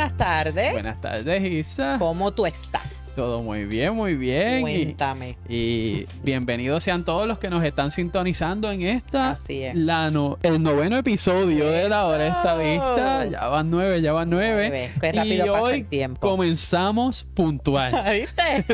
[0.00, 0.72] buenas tardes.
[0.72, 1.96] Buenas tardes, Isa.
[1.98, 2.99] ¿Cómo tú estás?
[3.16, 4.60] Todo muy bien, muy bien.
[4.62, 5.36] Cuéntame.
[5.48, 9.74] Y, y bienvenidos sean todos los que nos están sintonizando en esta, Así es.
[9.74, 13.26] la no- el noveno episodio de la hora estadista.
[13.26, 14.68] Ya van nueve, ya van nueve.
[14.70, 14.92] Nueve.
[15.00, 16.20] Qué y pasa hoy el tiempo.
[16.20, 17.92] comenzamos puntual.
[18.12, 18.64] ¿Viste?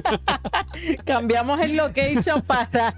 [1.04, 2.94] Cambiamos el location para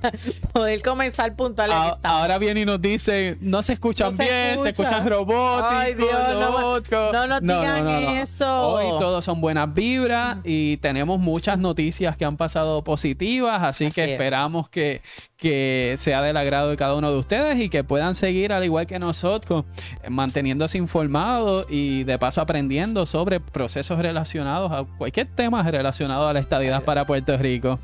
[0.53, 1.71] poder comenzar puntual.
[1.73, 4.89] A- ahora viene y nos dice, no se escuchan No se bien, se escucha.
[4.89, 5.71] escuchan robóticos.
[5.73, 7.13] Ay, Dios, no robóticos".
[7.13, 8.69] no nos digan eso.
[8.71, 13.95] Hoy todos son buenas vibras y tenemos muchas noticias que han pasado positivas, así, Así
[13.95, 14.11] que es.
[14.11, 15.03] esperamos que,
[15.37, 18.87] que sea del agrado de cada uno de ustedes y que puedan seguir al igual
[18.87, 19.65] que nosotros,
[20.09, 26.41] manteniéndose informados y de paso aprendiendo sobre procesos relacionados a cualquier tema relacionado a la
[26.41, 27.79] estadidad para Puerto Rico.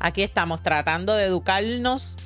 [0.00, 2.16] Aquí estamos tratando de educarnos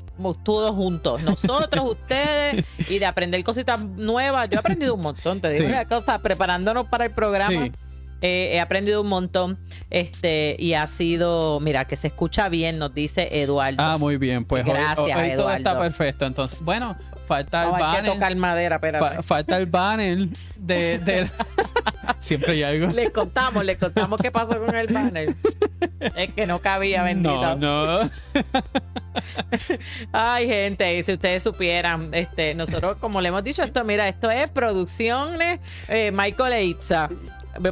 [0.44, 4.50] todos juntos, nosotros, ustedes, y de aprender cositas nuevas.
[4.50, 5.70] Yo he aprendido un montón, te digo Sí.
[5.70, 7.50] una cosa, preparándonos para el programa.
[7.64, 7.72] Sí.
[8.22, 9.58] Eh, he aprendido un montón
[9.90, 13.76] este y ha sido, mira, que se escucha bien, nos dice Eduardo.
[13.82, 15.56] Ah, muy bien, pues hoy- Gracias, hoy, todo Eduardo.
[15.56, 16.26] está perfecto.
[16.26, 16.96] Entonces, bueno,
[17.26, 18.12] falta el No, hay que banner.
[18.12, 19.14] tocar madera, espérate.
[19.16, 21.30] Fa- falta el banner de, de-
[22.18, 22.88] Siempre hay algo.
[22.92, 25.34] Les contamos, les contamos qué pasó con el banner.
[26.16, 27.56] Es que no cabía, bendito.
[27.56, 28.10] No, no.
[30.12, 34.30] Ay, gente, y si ustedes supieran, este, nosotros, como le hemos dicho, esto, mira, esto
[34.30, 37.08] es producciones eh, Michael Eitza.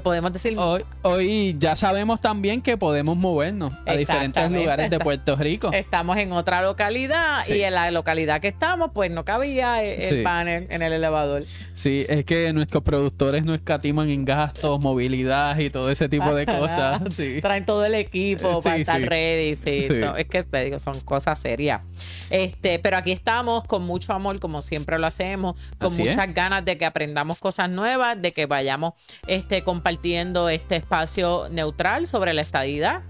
[0.03, 5.35] Podemos decir Hoy, hoy ya sabemos también que podemos movernos a diferentes lugares de Puerto
[5.37, 5.71] Rico.
[5.73, 7.55] Estamos en otra localidad Sí.
[7.55, 10.23] y en la localidad que estamos, pues no cabía el, el Sí.
[10.23, 11.43] banner en el elevador.
[11.73, 16.45] Sí, es que nuestros productores no escatiman en gastos, movilidad y todo ese tipo de
[16.47, 17.01] cosas.
[17.15, 17.39] Sí.
[17.41, 19.55] Traen todo el equipo para estar ready.
[19.57, 21.81] Sí, es que te digo, son cosas serias.
[22.31, 26.15] Este, pero aquí estamos con mucho amor, como siempre lo hacemos, con Así es.
[26.17, 28.93] muchas ganas de que aprendamos cosas nuevas, de que vayamos
[29.27, 33.03] este, compartiendo este espacio neutral sobre la estadidad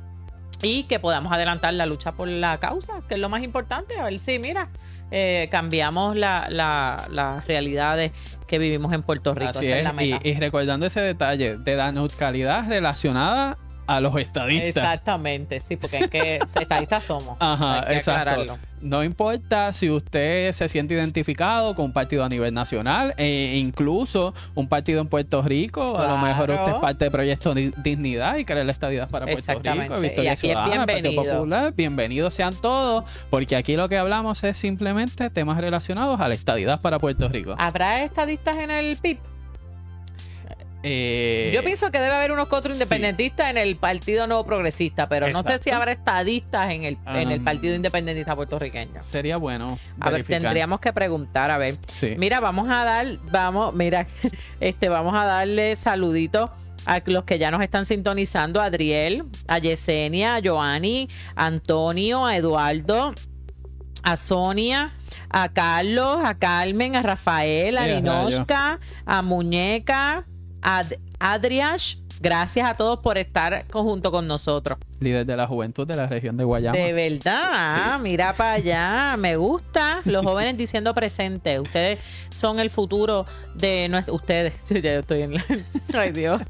[0.61, 3.99] y que podamos adelantar la lucha por la causa, que es lo más importante.
[3.99, 4.69] A ver si, mira,
[5.11, 8.13] eh, cambiamos la- la- las realidades
[8.47, 9.51] que vivimos en Puerto Rico.
[9.51, 9.95] Así Esa es, es.
[9.97, 10.29] la Y, meta.
[10.29, 13.57] y recordando ese detalle de la neutralidad relacionada
[13.89, 14.69] a los estadistas.
[14.69, 17.37] Exactamente, sí, porque es que estadistas somos.
[17.41, 18.21] Ajá, Hay que exacto.
[18.31, 18.59] aclararlo.
[18.81, 24.35] No importa si usted se siente identificado con un partido a nivel nacional e incluso
[24.55, 25.99] un partido en Puerto Rico.
[25.99, 29.27] A lo mejor usted es parte del proyecto Di- Dignidad y cree la estadidad para
[29.27, 29.53] Puerto.
[29.59, 30.01] Rico.
[30.01, 31.23] Victoria Y Partido bienvenido.
[31.25, 31.73] Popular.
[31.75, 36.81] Bienvenidos sean todos, porque aquí lo que hablamos es simplemente temas relacionados a la estadidad
[36.81, 37.57] para Puerto Rico.
[37.59, 39.19] ¿Habrá estadistas en el PIB?
[40.83, 42.77] Eh, Yo pienso que debe haber unos cuatro sí.
[42.77, 47.33] independentistas en el Partido Nuevo Progresista, pero no sé si habrá estadistas en el, en
[47.33, 49.03] el Um, Partido Independentista puertorriqueño.
[49.03, 49.79] Sería bueno.
[50.01, 51.77] A ver, tendríamos que preguntar, a ver.
[51.93, 52.15] Sí.
[52.17, 54.07] Mira, vamos a dar, vamos, mira,
[54.61, 56.51] este, vamos a darle saluditos
[56.87, 62.25] a los que ya nos están sintonizando, a Adriel, a Yesenia, a Joanny, a Antonio,
[62.25, 63.15] a Eduardo,
[64.05, 64.95] a Sonia,
[65.29, 70.25] a Carlos, a Carmen, a Rafael, a Eh, Ninoshka, a Muñeca,
[70.63, 71.97] Ad- Adriash.
[72.21, 74.79] Gracias a todos por estar junto con nosotros.
[75.01, 76.77] Líder de la juventud de la región de Guayama.
[76.77, 78.03] De verdad, Sí.
[78.03, 80.01] mira para allá, me gusta.
[80.05, 81.61] Los jóvenes diciendo presente.
[81.61, 82.01] Ustedes
[82.31, 84.15] son el futuro de nuestro.
[84.15, 85.45] Ustedes, ya yo estoy en la.
[85.99, 86.41] Ay Dios,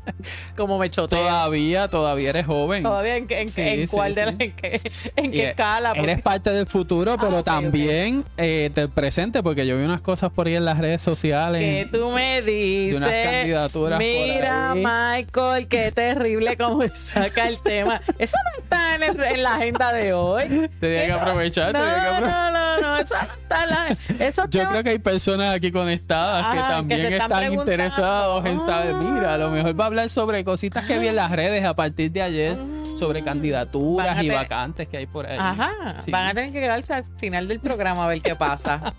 [0.57, 1.19] cómo me choteo.
[1.19, 2.83] Todavía, todavía eres joven.
[2.83, 4.81] Todavía en, qué- en, Sí, en sí, cuál de la- en qué,
[5.17, 5.91] en qué escala.
[5.95, 10.01] Porque- Eres parte del futuro, pero Ah, también eh, del presente, porque yo vi unas
[10.01, 11.61] cosas por ahí en las redes sociales.
[11.91, 12.97] que tú me dices.
[12.97, 14.85] unas candidaturas por Mira, ahí.
[15.27, 18.01] Michael, qué terrible cómo saca el tema.
[18.19, 20.71] Eso no está en, el- en la agenda de hoy.
[20.81, 22.53] Tenía que aprovechar, No, tenía que aprovechar.
[22.53, 24.25] no, no, no, eso no está en la.
[24.27, 28.61] Esos Yo creo que hay personas aquí conectadas que Ajá, que también están interesados en
[28.61, 28.95] saber.
[28.95, 31.75] Mira, a lo mejor va a hablar sobre cositas que vi en las redes a
[31.75, 32.57] partir de ayer,
[32.99, 35.39] sobre Van candidaturas y te- vacantes que hay por ahí.
[35.41, 36.11] Ajá, Sí.
[36.11, 38.95] van a tener que quedarse al final del programa a ver qué pasa.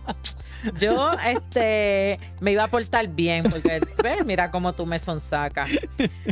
[0.79, 5.69] Yo, este, me iba a portar bien, porque, ves, mira cómo tú me sonsacas.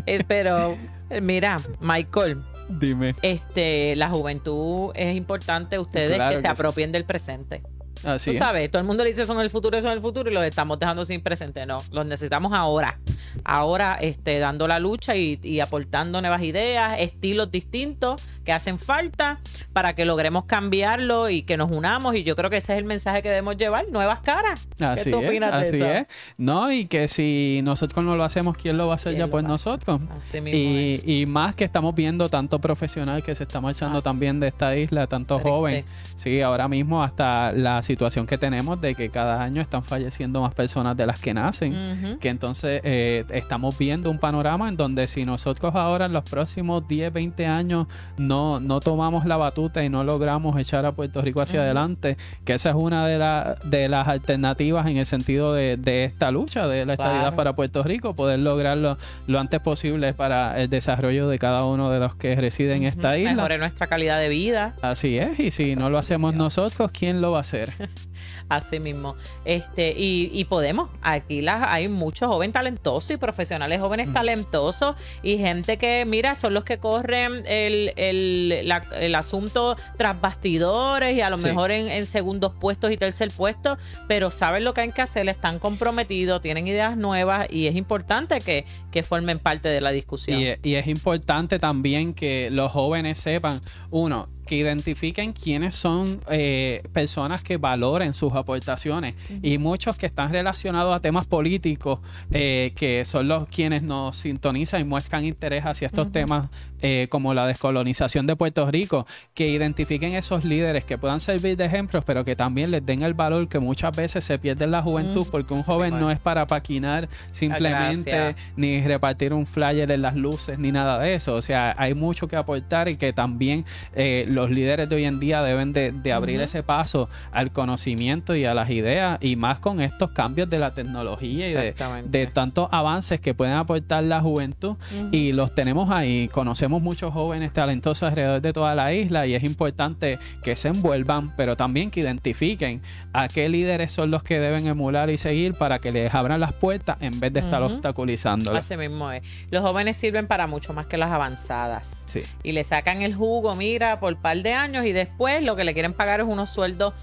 [0.05, 0.77] Eh, pero,
[1.21, 3.15] mira, Michael, Dime.
[3.21, 6.51] este, la juventud es importante, ustedes Claro que que se sí.
[6.51, 7.63] apropien del presente.
[8.03, 8.37] Así Tú es.
[8.37, 10.77] sabes, todo el mundo le dice son el futuro, son el futuro y los estamos
[10.77, 11.65] dejando sin presente.
[11.65, 12.99] No, los necesitamos ahora.
[13.43, 19.39] Ahora, este, dando la lucha y, y aportando nuevas ideas, estilos distintos que hacen falta
[19.73, 22.15] para que logremos cambiarlo y que nos unamos.
[22.15, 24.65] Y yo creo que ese es el mensaje que debemos llevar, nuevas caras.
[24.79, 25.93] Así ¿Qué tú es, opinas de así eso?
[25.93, 26.07] es.
[26.37, 29.31] No, y que si nosotros no lo hacemos, ¿quién lo va a hacer ¿Quién ya
[29.31, 29.99] por nosotros?
[30.29, 34.05] Así mismo Y, y más que estamos viendo tanto profesional que se está marchando Así.
[34.05, 35.49] también de esta isla, tanto Triste.
[35.49, 35.85] joven.
[36.15, 40.53] Sí, ahora mismo hasta la situación que tenemos de que cada año están falleciendo más
[40.53, 45.25] personas de las que nacen, que entonces eh, estamos viendo un panorama en donde si
[45.25, 50.03] nosotros ahora en los próximos 10, 20 años no, no tomamos la batuta y no
[50.03, 54.07] logramos echar a Puerto Rico hacia adelante, que esa es una de, la- de las
[54.07, 57.35] alternativas en el sentido de, de esta lucha de la estabilidad Claro.
[57.35, 58.97] para Puerto Rico, poder lograrlo
[59.27, 63.17] lo antes posible para el desarrollo de cada uno de los que residen en esta
[63.17, 63.33] isla.
[63.33, 64.75] Mejore nuestra calidad de vida.
[64.81, 67.73] Así es, y si no lo hacemos nosotros, ¿quién lo va a hacer?
[68.49, 69.15] Así mismo.
[69.45, 70.89] Este, y, y podemos.
[71.01, 76.53] Aquí las, hay muchos jóvenes talentosos y profesionales jóvenes talentosos y gente que, mira, son
[76.53, 81.43] los que corren el, el, la- el asunto tras bastidores y a lo Sí.
[81.45, 83.77] mejor en, en segundos puestos y tercer puesto,
[84.07, 88.39] pero saben lo que hay que hacer, están comprometidos, tienen ideas nuevas y es importante
[88.41, 90.39] que, que formen parte de la discusión.
[90.39, 93.61] Y, y es importante también que los jóvenes sepan,
[93.91, 100.31] uno, que identifiquen quiénes son eh, personas que valoren sus aportaciones y muchos que están
[100.31, 101.99] relacionados a temas políticos,
[102.31, 106.49] eh, que son los quienes nos sintonizan y muestran interés hacia estos temas
[106.81, 111.65] eh, como la descolonización de Puerto Rico, que identifiquen esos líderes que puedan servir de
[111.65, 114.81] ejemplos, pero que también les den el valor que muchas veces se pierde en la
[114.81, 116.17] juventud, Mm, porque un joven no es.
[116.17, 118.35] es para paquinar simplemente gracias.
[118.55, 121.35] ni repartir un flyer en las luces ni nada de eso.
[121.35, 123.65] O sea, hay mucho que aportar y que también
[123.95, 128.35] eh, los líderes de hoy en día deben de, de abrir ese paso al conocimiento
[128.35, 131.73] y a las ideas y más con estos cambios de la tecnología y
[132.05, 134.75] de, tantos avances que pueden aportar la juventud
[135.11, 136.27] y los tenemos ahí.
[136.27, 141.35] Conocemos muchos jóvenes talentosos alrededor de toda la isla y es importante que se envuelvan,
[141.35, 142.81] pero también que identifiquen
[143.13, 146.53] a qué líderes son los que deben emular y seguir para que les abran las
[146.53, 147.73] puertas en vez de estar Ujú.
[147.73, 148.65] obstaculizándolas.
[148.65, 149.23] Así mismo es.
[149.49, 152.03] Los jóvenes sirven para mucho más que las avanzadas.
[152.05, 152.21] Sí.
[152.43, 155.73] y le sacan el jugo, mira, por par de años y después lo que le
[155.73, 156.93] quieren pagar es unos sueldos,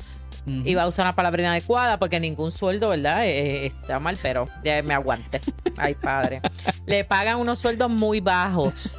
[0.47, 0.61] Ujú.
[0.63, 3.25] y va a usar una palabra inadecuada porque ningún sueldo, ¿verdad?
[3.25, 5.41] Eh, eh, está mal, pero ya me aguante.
[5.79, 6.43] Ay, padre.
[6.85, 8.95] Le pagan unos sueldos muy bajos.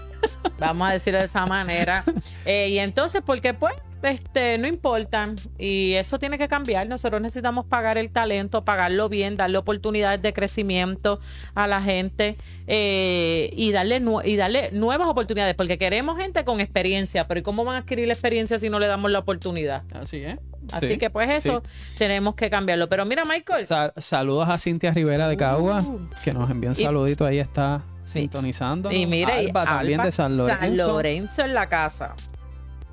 [0.57, 2.03] Vamos a decirlo de esa manera.
[2.45, 3.75] Eh, y entonces, porque pues,
[4.07, 5.35] este, no importan.
[5.57, 6.87] Y eso tiene que cambiar.
[6.87, 11.19] Nosotros necesitamos pagar el talento, pagarlo bien, darle oportunidades de crecimiento
[11.53, 12.37] a la gente
[12.67, 15.55] eh, y, darle y darle nuevas oportunidades.
[15.55, 17.27] Porque queremos gente con experiencia.
[17.27, 19.83] Pero ¿y cómo van a adquirir la experiencia si no le damos la oportunidad?
[19.93, 20.37] Así es.
[20.71, 21.61] Así Sí, que pues eso
[21.97, 22.89] tenemos que cambiarlo.
[22.89, 23.67] Pero mira, Michael.
[23.67, 26.09] Sa- saludos a Cintia Rivera de Cagua, Uh.
[26.23, 27.25] que nos envió un Y- saludito.
[27.25, 28.91] Ahí está sintonizando.
[28.91, 30.59] Y mira, y Alba también Alba de San Lorenzo.
[30.61, 32.15] San Lorenzo en la casa.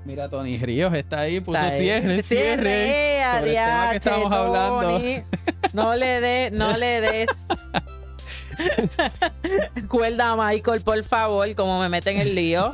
[0.04, 1.80] Mira, Tony Ríos está ahí, puso Está ahí.
[1.80, 3.18] cierre, cierre.
[3.20, 5.00] eh, sobre el tema que adiache, estábamos hablando.
[5.72, 7.30] No le des, no le des.
[9.88, 12.70] Cuerda a Michael, por favor, como me meten en el lío.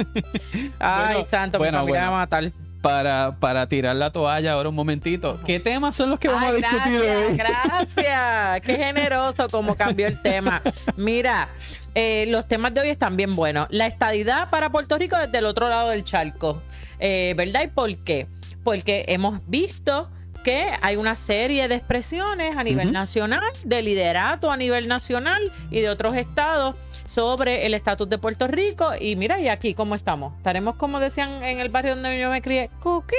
[0.78, 2.50] Ay, Bueno, santo, bueno, me va a matar.
[2.80, 5.40] Para, para tirar la toalla ahora un momentito.
[5.44, 7.36] ¿Qué temas son los que vamos Ay, a discutir gracias, hoy?
[7.36, 8.60] gracias.
[8.62, 10.62] Qué generoso como cambió el tema.
[10.96, 11.48] Mira,
[11.94, 13.66] eh, los temas de hoy están bien buenos.
[13.70, 16.62] La estadidad para Puerto Rico desde el otro lado del charco.
[17.00, 17.62] Eh, ¿Verdad?
[17.64, 18.28] ¿Y por qué?
[18.62, 20.08] Porque hemos visto
[20.44, 25.80] que hay una serie de expresiones a nivel nacional, de liderato a nivel nacional y
[25.80, 26.76] de otros estados
[27.08, 28.90] sobre el estatus de Puerto Rico.
[29.00, 30.36] Y mira, y aquí cómo estamos.
[30.36, 33.16] Estaremos, como decían en el barrio donde yo me crié, cookie.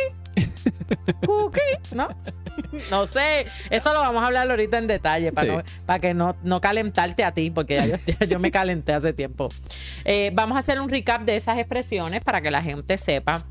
[1.25, 1.59] Cookie,
[1.93, 2.09] ¿no?
[2.91, 5.55] No sé, eso lo vamos a hablar ahorita en detalle para, Sí.
[5.57, 8.93] no- para que no, no calentarte a ti, porque ya yo, ya yo me calenté
[8.93, 9.49] hace tiempo.
[10.05, 13.45] Eh, vamos a hacer un recap de esas expresiones para que la gente sepa.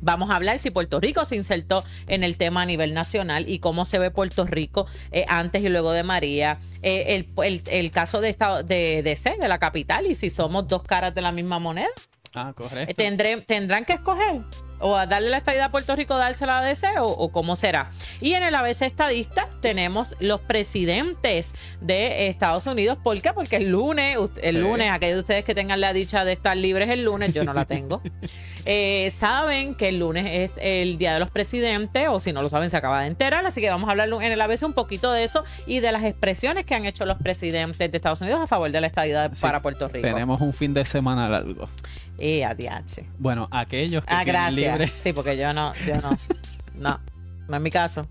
[0.00, 3.60] Vamos a hablar si Puerto Rico se insertó en el tema a nivel nacional y
[3.60, 6.58] cómo se ve Puerto Rico eh, antes y luego de María.
[6.82, 10.30] Eh, el, el- el caso de, estado, de, de C, de la capital, y si
[10.30, 11.88] somos dos caras de la misma moneda.
[12.34, 12.94] Ah, correcto.
[13.02, 14.42] tendré- tendrán que escoger
[14.80, 17.90] o a darle la estadía a Puerto Rico, dársela a DC o, o cómo será.
[18.20, 22.98] Y en el ABC estadista tenemos los presidentes de Estados Unidos.
[23.02, 23.32] ¿Por qué?
[23.32, 24.60] Porque el lunes, el Sí.
[24.60, 27.52] lunes, aquellos de ustedes que tengan la dicha de estar libres el lunes, yo no
[27.54, 28.02] la tengo.
[28.64, 32.48] eh, saben que el lunes es el Día de los Presidentes, o si no lo
[32.48, 33.44] saben, se acaba de enterar.
[33.46, 36.04] Así que vamos a hablar en el ABC un poquito de eso y de las
[36.04, 39.42] expresiones que han hecho los presidentes de Estados Unidos a favor de la estadía Sí,
[39.42, 40.06] para Puerto Rico.
[40.06, 41.68] Tenemos un fin de semana largo.
[42.18, 43.04] Eh, ADH.
[43.18, 44.54] Bueno, aquellos que Ah, gracias.
[44.54, 44.86] libre.
[44.88, 46.16] Sí, porque yo no, yo no.
[46.78, 47.00] No,
[47.48, 48.06] no es mi caso.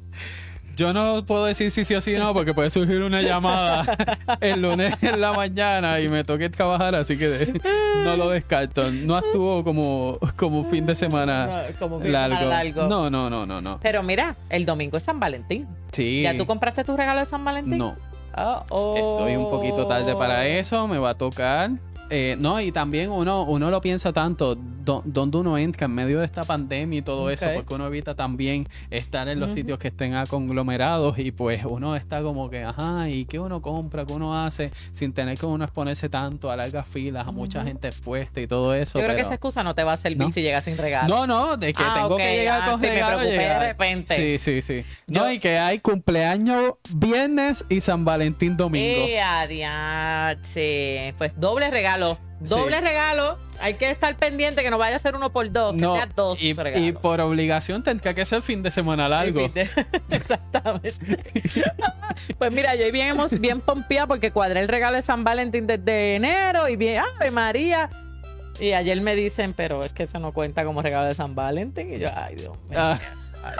[0.76, 3.86] Yo no puedo decir si sí o si no, porque puede surgir una llamada
[4.42, 7.62] el lunes en la mañana y me toque trabajar, así que
[8.04, 8.92] no lo descarto.
[8.92, 12.50] No estuvo como, como fin de semana No, como fin de semana largo.
[12.50, 12.88] largo.
[12.88, 13.80] No, no, no, no, no.
[13.82, 15.66] Pero mira, el domingo es San Valentín.
[15.94, 16.22] Sí.
[16.24, 17.78] ¿Ya tú compraste tu regalo de San Valentín?
[17.78, 17.96] No.
[18.38, 18.98] Oh, oh.
[19.14, 20.90] Estoy un poquito tarde para eso.
[20.90, 21.70] Me va a tocar
[22.10, 26.20] eh, no, y también uno, uno lo piensa tanto, do- dónde uno entra en medio
[26.20, 29.88] de esta pandemia y todo eso, porque uno evita también estar en los sitios que
[29.88, 34.06] estén conglomerados y pues uno está como que, ajá, ¿y qué uno compra?
[34.06, 34.72] ¿Qué uno hace?
[34.92, 38.74] Sin tener que uno exponerse tanto a largas filas, a mucha gente expuesta y todo
[38.76, 39.00] eso.
[39.00, 40.32] Yo creo que esa excusa no te va a servir No.
[40.32, 41.08] si llegas sin regalo.
[41.14, 43.60] No, no, de que Ah, tengo que llegar ah, con sí, me regalo, preocupé de
[43.60, 44.16] repente.
[44.18, 44.86] Sí, sí, sí.
[45.08, 48.86] Yo- No, y que hay cumpleaños viernes y San Valentín domingo.
[49.08, 51.14] ¡Eh, adiache!
[51.18, 51.95] Pues doble regalo.
[52.00, 52.82] Doble Sí.
[52.84, 53.38] regalo.
[53.60, 56.06] Hay que estar pendiente que no vaya a ser uno por dos, que No, sea
[56.08, 56.88] dos y, regalos.
[56.88, 59.40] y por obligación tendría que ser fin de semana largo.
[60.10, 61.24] Exactamente.
[62.38, 65.68] pues mira, yo hoy bien, hemos, bien pompía porque cuadré el regalo de San Valentín
[65.68, 67.90] desde enero y bien, ¡Ave María!
[68.60, 71.94] Y ayer me dicen, pero es que eso no cuenta como regalo de San Valentín.
[71.94, 72.80] Y yo, ay, Dios mío.
[72.80, 72.98] Ah,
[73.44, 73.56] Ay,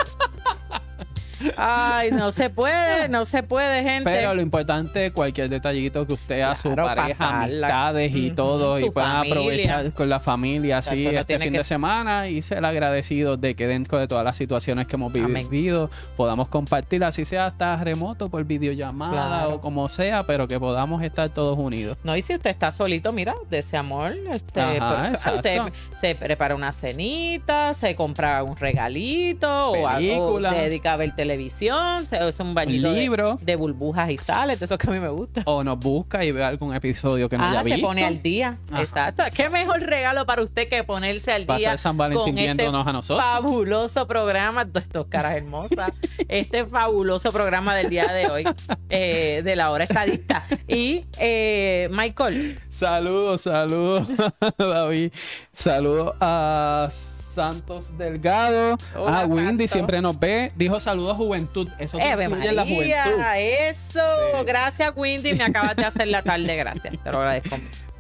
[2.12, 4.04] no se puede, no se puede, gente.
[4.10, 7.68] pero lo importante es cualquier detallito que usted a su Claro, pareja, pasarla.
[7.68, 9.34] amistades y todo, y puedan familia.
[9.42, 13.56] aprovechar con la familia así no este fin que de semana y ser agradecidos de
[13.56, 15.48] que dentro de todas las situaciones que hemos Amén.
[15.50, 19.56] vivido podamos compartir, así sea hasta remoto por videollamada Claro.
[19.56, 21.98] o como sea, pero que podamos estar todos unidos.
[22.04, 25.38] No, y si usted está solito, mira, de ese amor, este, Ajá, exacto.
[25.38, 25.60] usted
[25.92, 30.52] se prepara una cenita, se compra un regalito o algo, Película.
[30.54, 33.38] dedica a ver televisión, se hace un bañito Un de- libro.
[33.42, 35.42] De, burbujas y sales, de eso que a mí me gusta.
[35.46, 37.82] O nos busca y ve algún episodio que no Ah, haya se visto.
[37.88, 38.58] pone al día.
[38.72, 39.24] Ajá, Exacto.
[39.36, 42.86] ¿Qué mejor regalo para usted que ponerse al día Pasar San Valentín con este viéndonos
[42.88, 43.26] a nosotros.
[43.26, 45.92] fabuloso programa, estas caras hermosas,
[46.28, 48.44] este fabuloso programa del día de hoy,
[48.90, 50.46] eh, de la hora estadista.
[50.68, 54.08] Y eh, Michael, Saludos, saludos,
[54.58, 55.12] David.
[55.52, 56.90] Saludos a
[57.36, 58.78] Santos Delgado.
[58.98, 60.52] Hola, a Windy siempre nos ve.
[60.56, 61.68] Dijo saludos juventud.
[61.78, 63.18] Eso te Eve incluye la juventud.
[63.18, 63.38] María,
[63.70, 64.00] eso.
[64.00, 64.46] Sí.
[64.48, 65.34] Gracias, Windy.
[65.34, 66.56] Me acabas de hacer la tarde.
[66.56, 66.94] Gracias.
[67.04, 67.58] Te lo agradezco.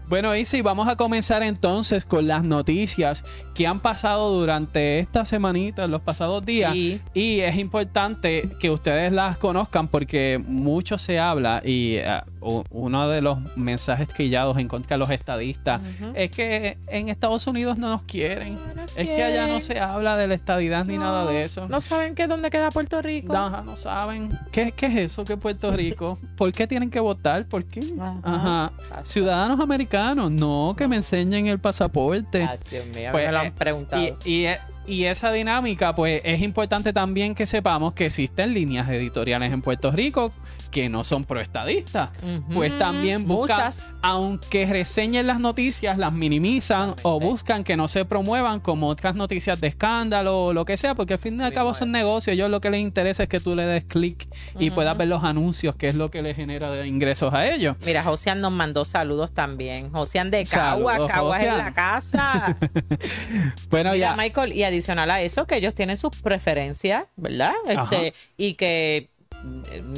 [0.07, 3.25] Bueno, Isi, vamos a comenzar entonces con las noticias
[3.55, 6.73] que han pasado durante esta semanita, los pasados días.
[6.73, 7.01] Sí.
[7.15, 12.01] Y es importante que ustedes las conozcan porque mucho se habla y u-
[12.69, 15.81] uno de los mensajes trillados en contra de los estadistas
[16.13, 18.55] es que en Estados Unidos no nos quieren.
[18.75, 21.67] No Es que allá no se habla de la estadidad ni nada de eso.
[21.67, 23.35] No saben qué dónde queda Puerto Rico.
[23.35, 24.37] Ajá, no saben.
[24.51, 26.17] ¿Qué, ¿Qué es eso que Puerto Rico?
[26.37, 27.47] ¿Por qué tienen que votar?
[27.47, 27.81] ¿Por qué?
[27.99, 28.19] Ajá.
[28.23, 29.03] Ajá.
[29.03, 32.43] Ciudadanos americanos, no, que me enseñen el pasaporte.
[32.43, 34.03] Ay, Dios mío, Pues, me lo han eh, preguntado.
[34.23, 34.47] Y, y,
[34.87, 39.91] y esa dinámica, pues es importante también que sepamos que existen líneas editoriales en Puerto
[39.91, 40.31] Rico
[40.71, 42.09] que no son proestadistas.
[42.53, 43.95] Pues también buscan, Muchas.
[44.01, 49.59] aunque reseñen las noticias, las minimizan o buscan que no se promuevan como otras noticias
[49.61, 52.33] de escándalo o lo que sea, porque al fin y al cabo son negocios.
[52.33, 54.27] Ellos lo que les interesa es que tú le des clic
[54.59, 57.75] y puedas ver los anuncios, que es lo que les genera de ingresos a ellos.
[57.85, 59.91] Mira, Josian nos mandó saludos también.
[59.91, 62.57] Josian de Cagua, Saludos, Caguas en la casa.
[63.69, 64.15] Bueno, Mira, ya.
[64.15, 67.53] Michael, y adicional a eso, que ellos tienen sus preferencias, ¿verdad?
[67.67, 69.09] Este, y que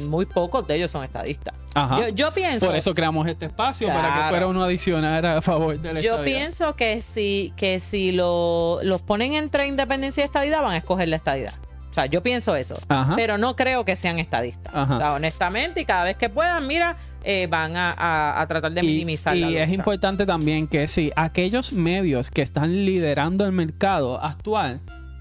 [0.08, 1.54] muy pocos de ellos son estadistas.
[1.74, 2.00] Ajá.
[2.00, 2.66] Yo, yo pienso.
[2.66, 6.14] Por eso creamos este espacio, para que fuera uno adicional a favor de la Yo
[6.16, 6.38] estadidad.
[6.38, 11.08] pienso que si, que si lo, los ponen entre independencia y estadidad, van a escoger
[11.08, 11.52] la estadidad.
[11.90, 12.76] O sea, yo pienso eso.
[12.88, 13.14] Ajá.
[13.16, 14.72] Pero no creo que sean estadistas.
[14.74, 14.94] Ajá.
[14.94, 18.72] O sea, honestamente, y cada vez que puedan, mira, eh, van a, a- a tratar
[18.72, 19.72] de Y- minimizar y, la es lucha.
[19.72, 24.80] importante también que si aquellos medios que están liderando el mercado actual,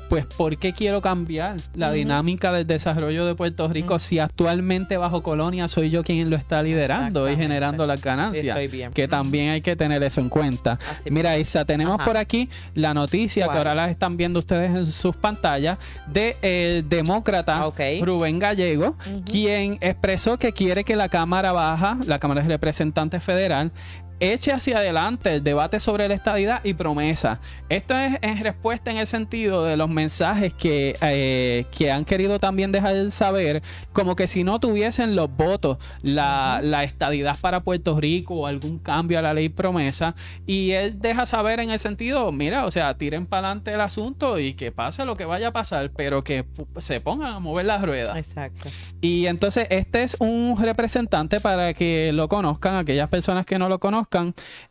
[0.09, 5.23] pues ¿por qué quiero cambiar la dinámica del desarrollo de Puerto Rico si actualmente bajo
[5.23, 8.57] colonia soy yo quien lo está liderando y generando las ganancias?
[8.57, 8.91] Estoy bien.
[8.93, 10.79] Que también hay que tener eso en cuenta.
[10.89, 12.05] Así Mira, Isa, tenemos Ajá.
[12.05, 16.87] por aquí la noticia que ahora la están viendo ustedes en sus pantallas de el
[16.87, 17.79] demócrata Ah, ok.
[18.01, 18.95] Rubén Gallego,
[19.29, 23.71] quien expresó que quiere que la Cámara Baja, la Cámara de Representantes Federal,
[24.19, 27.39] eche hacia adelante el debate sobre la estadidad y promesa.
[27.69, 32.39] Esto es en respuesta en el sentido de los mensajes que, eh, que han querido
[32.39, 33.61] también dejar saber,
[33.93, 38.79] como que si no tuviesen los votos, la, la estadidad para Puerto Rico o algún
[38.79, 42.97] cambio a la ley promesa, y él deja saber en el sentido, mira, o sea,
[42.97, 46.45] tiren para adelante el asunto y que pase lo que vaya a pasar, pero que
[46.77, 48.17] se pongan a mover las ruedas.
[48.17, 48.69] Exacto.
[49.01, 53.79] Y entonces este es un representante para que lo conozcan, aquellas personas que no lo
[53.79, 54.06] conozcan.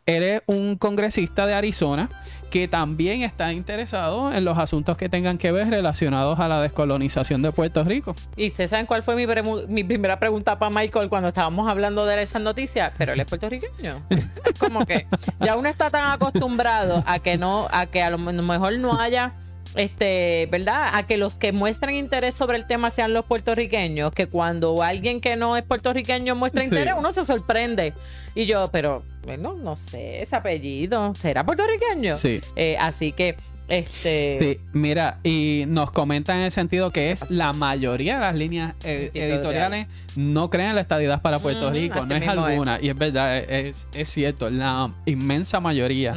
[0.05, 2.09] Él es un congresista de Arizona
[2.49, 7.41] que también está interesado en los asuntos que tengan que ver relacionados a la descolonización
[7.41, 8.15] de Puerto Rico.
[8.35, 12.41] ¿Y ustedes saben cuál fue mi, primera pregunta para Michael cuando estábamos hablando de esas
[12.41, 12.93] noticias?
[12.97, 14.01] Pero él es puertorriqueño.
[14.59, 15.07] Como que
[15.41, 19.33] ya uno está tan acostumbrado a que no, a que a lo mejor no haya
[19.75, 20.89] este, ¿verdad?
[20.93, 25.21] A que los que muestren interés sobre el tema sean los puertorriqueños, que cuando alguien
[25.21, 26.67] que no es puertorriqueño muestra Sí.
[26.69, 27.93] interés, uno se sorprende.
[28.35, 32.15] Y yo, pero, bueno, no sé, ese apellido, ¿será puertorriqueño?
[32.15, 32.41] Sí.
[32.55, 33.35] Eh, así que,
[33.67, 34.37] este...
[34.39, 38.75] Sí, mira, y nos comentan en el sentido que es la mayoría de las líneas
[38.85, 39.87] eh, Editoriales.
[40.15, 43.87] no creen en la estadidad para Puerto Rico, no es alguna, y es verdad, es,
[43.93, 46.13] es cierto, la inmensa mayoría.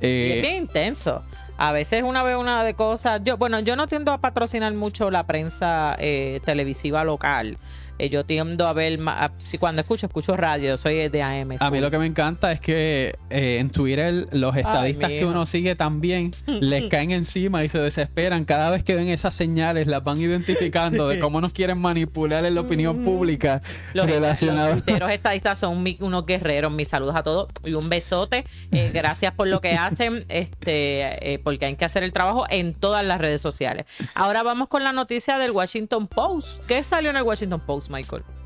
[0.00, 1.22] Eh, y es bien intenso.
[1.62, 3.20] A veces una vez una de cosas.
[3.22, 7.56] Yo, bueno, yo no tiendo a patrocinar mucho la prensa eh, televisiva local.
[8.02, 11.56] Eh, yo tiendo a ver a- si cuando escucho, escucho radio, soy de AM.
[11.60, 15.46] A mí lo que me encanta es que eh, en Twitter los estadistas que uno
[15.46, 18.44] sigue también les caen encima y se desesperan.
[18.44, 22.56] Cada vez que ven esas señales las van identificando de cómo nos quieren manipular en
[22.56, 23.60] la opinión pública
[23.94, 26.72] Los, los tuiteros estadistas son mi- unos guerreros.
[26.72, 28.44] Mis saludos a todos y un besote.
[28.72, 32.74] Eh, gracias por lo que hacen, este, eh, porque hay que hacer el trabajo en
[32.74, 33.86] todas las redes sociales.
[34.16, 36.64] Ahora vamos con la noticia del Washington Post.
[36.66, 38.41] ¿Qué salió en el Washington Post, Michael?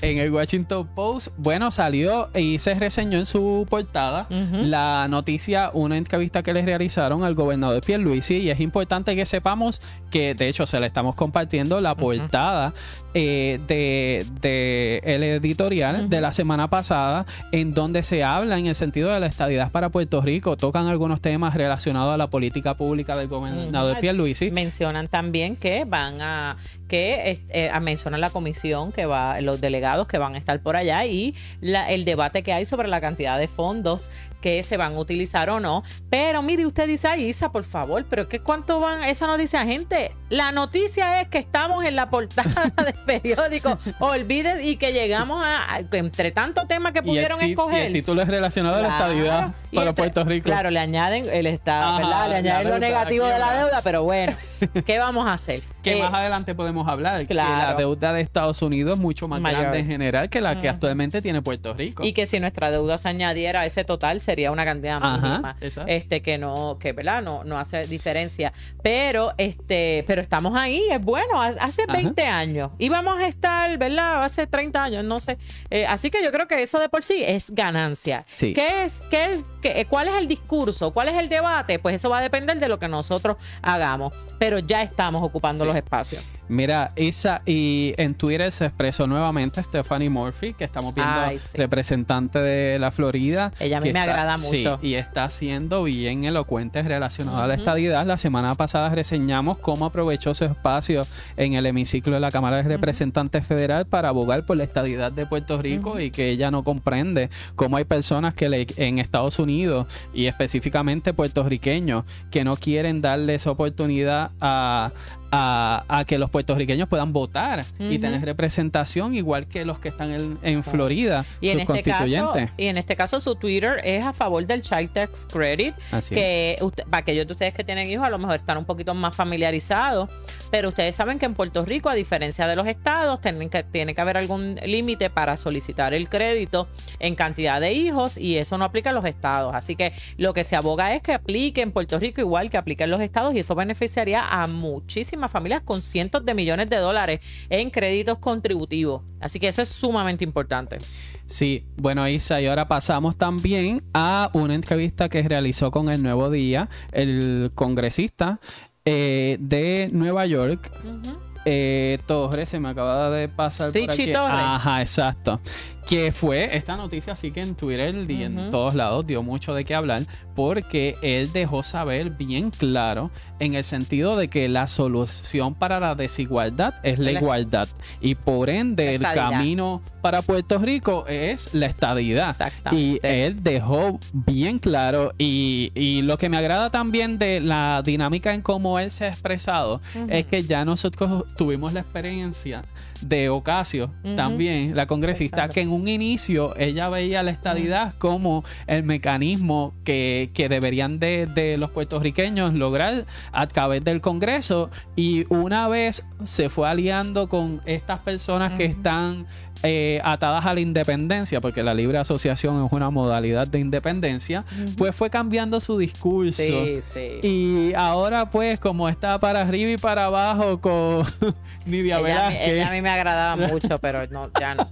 [0.00, 5.96] En el Washington Post, bueno, salió y se reseñó en su portada la noticia, una
[5.96, 10.66] entrevista que les realizaron al gobernador Pierluisi y es importante que sepamos que, de hecho,
[10.66, 12.74] se le estamos compartiendo la portada
[13.14, 18.74] eh, de, de el editorial de la semana pasada en donde se habla en el
[18.74, 23.16] sentido de la estadidad para Puerto Rico, tocan algunos temas relacionados a la política pública
[23.16, 23.98] del gobernador.
[23.98, 24.50] Pierluisi.
[24.50, 29.87] Mencionan también que van a que este, eh, mencionan la comisión que va, los delegados
[30.06, 33.38] que van a estar por allá y la- el debate que hay sobre la cantidad
[33.38, 35.82] de fondos que se van a utilizar o no.
[36.10, 39.64] Pero mire, usted dice, ay Isa, por favor, pero ¿qué cuánto van esa noticia?
[39.64, 43.78] Gente, la noticia es que estamos en la portada del periódico.
[43.98, 47.86] Olviden y que llegamos a, a- entre tanto tema que pudieron y escoger.
[47.86, 49.52] el título es relacionado a la Claro.
[49.70, 50.44] Y para entre- Puerto Rico.
[50.44, 52.28] Claro, le añaden el estado, Ajá, ¿verdad?
[52.30, 54.34] Le añaden lo negativo de la deuda, pero bueno,
[54.86, 55.62] ¿qué vamos a hacer?
[55.82, 57.78] que Eh, más adelante podemos hablar, que la claro.
[57.78, 59.60] deuda de Estados Unidos es mucho más Mayor.
[59.60, 62.04] grande en general que la que actualmente tiene Puerto Rico.
[62.04, 65.56] y que si nuestra deuda se añadiera a ese total sería una cantidad Ajá, mínima
[65.86, 68.52] este que no que verdad no, no hace diferencia.
[68.82, 71.92] Pero este pero estamos ahí es bueno ha- hace Ajá.
[71.94, 72.70] 20 años.
[72.78, 75.38] Íbamos a estar verdad hace 30 años no sé.
[75.70, 78.24] Eh, así que yo creo que eso de por sí es ganancia.
[78.34, 78.52] Sí.
[78.52, 82.10] ¿Qué es, qué es, qué- cuál es el discurso cuál es el debate pues eso
[82.10, 84.12] va a depender de lo que nosotros hagamos.
[84.38, 85.66] Pero ya estamos ocupando Sí.
[85.68, 91.12] los espacios Mira, Isa, y en Twitter se expresó nuevamente Stephanie Murphy, que estamos viendo
[91.12, 91.56] Ay, sí.
[91.56, 93.52] representante de la Florida.
[93.60, 94.78] Ella a mí me está- agrada sí, mucho.
[94.82, 98.06] y está siendo bien elocuente relacionado a la estadidad.
[98.06, 101.02] La semana pasada reseñamos cómo aprovechó su espacio
[101.36, 105.26] en el hemiciclo de la Cámara de Representantes Federal para abogar por la estadidad de
[105.26, 109.86] Puerto Rico y que ella no comprende cómo hay personas que le- en Estados Unidos
[110.14, 114.92] y específicamente puertorriqueños que no quieren darles oportunidad a,
[115.30, 120.12] a, a que los puertorriqueños puedan votar y tener representación igual que los que están
[120.12, 122.50] en, en Florida, Y en, sus este caso, constituyentes.
[122.56, 126.20] y en este caso su Twitter es a favor del Child Tax Credit, Así es.
[126.20, 128.94] que usted- para aquellos de ustedes que tienen hijos a lo mejor están un poquito
[128.94, 130.08] más familiarizados,
[130.50, 133.94] pero ustedes saben que en Puerto Rico, a diferencia de los estados, tienen que, tiene
[133.94, 138.64] que haber algún límite para solicitar el crédito en cantidad de hijos y eso no
[138.64, 139.54] aplica en los estados.
[139.54, 142.84] Así que lo que se aboga es que aplique en Puerto Rico igual que aplica
[142.84, 147.20] en los estados y eso beneficiaría a muchísimas familias con cientos de millones de dólares
[147.50, 149.02] en créditos contributivos.
[149.20, 150.78] Así que eso es sumamente importante.
[151.26, 156.30] Sí, bueno Isa, y ahora pasamos también a una entrevista que realizó con el Nuevo
[156.30, 158.40] Día, el congresista
[158.90, 161.18] eh, de Nueva York, Ujú.
[161.44, 164.12] eh, Torres, se me acaba de pasar por Richie aquí.
[164.12, 164.38] Torres.
[164.40, 165.40] Ajá, exacto.
[165.88, 169.64] Que fue esta noticia, sí que en Twitter y en todos lados dio mucho de
[169.64, 170.02] qué hablar,
[170.34, 175.94] porque él dejó saber bien claro en el sentido de que la solución para la
[175.94, 177.68] desigualdad es la igualdad.
[178.02, 182.36] Y por ende, el camino para Puerto Rico es la estadidad.
[182.70, 188.34] Y él dejó bien claro, y, y lo que me agrada también de la dinámica
[188.34, 192.62] en cómo él se ha expresado, es que ya nosotros tuvimos la experiencia
[193.00, 195.54] de Ocasio, también, la congresista, Exacto.
[195.54, 201.26] que en un inicio ella veía la estadidad como el mecanismo que, que deberían de,
[201.26, 207.60] de los puertorriqueños lograr a través del Congreso y una vez se fue aliando con
[207.64, 209.26] estas personas que están
[209.62, 214.44] eh, atadas a la independencia, porque la libre asociación es una modalidad de independencia,
[214.76, 216.42] pues fue cambiando su discurso.
[216.42, 217.18] Sí, sí.
[217.26, 221.04] Y ahora pues como está para arriba y para abajo con
[221.66, 224.68] Nidia ella, ella a mí me agradaba mucho, pero no, ya no.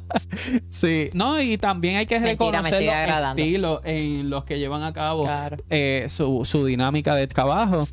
[0.68, 3.42] Sí, no, y también hay que Mentira, reconocer los agradando.
[3.42, 5.56] estilos en los que llevan a cabo Claro.
[5.68, 7.86] eh, su, su dinámica de trabajo.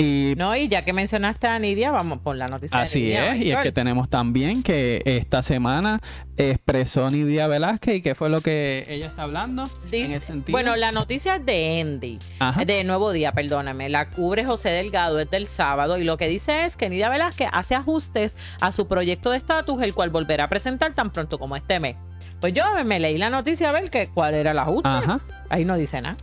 [0.00, 3.34] Y No, y ya que mencionaste a Nidia, vamos por la noticia Así de Nidia.
[3.34, 6.00] es, y es que tenemos también que esta semana
[6.36, 10.52] expresó Nidia Velázquez y qué fue lo que ella está hablando en Dice- ese sentido.
[10.52, 12.64] bueno, la noticia es de Andy, Ajá.
[12.64, 13.88] de Nuevo Día, perdóname.
[13.88, 17.48] La cubre José Delgado, es del sábado, y lo que dice es que Nidia Velázquez
[17.52, 21.56] hace ajustes a su proyecto de estatus, el cual volverá a presentar tan pronto como
[21.56, 21.96] este mes.
[22.40, 24.88] Pues yo me leí la noticia a ver que, cuál era el ajuste.
[24.88, 25.18] Ajá.
[25.50, 26.16] Ahí no dice nada.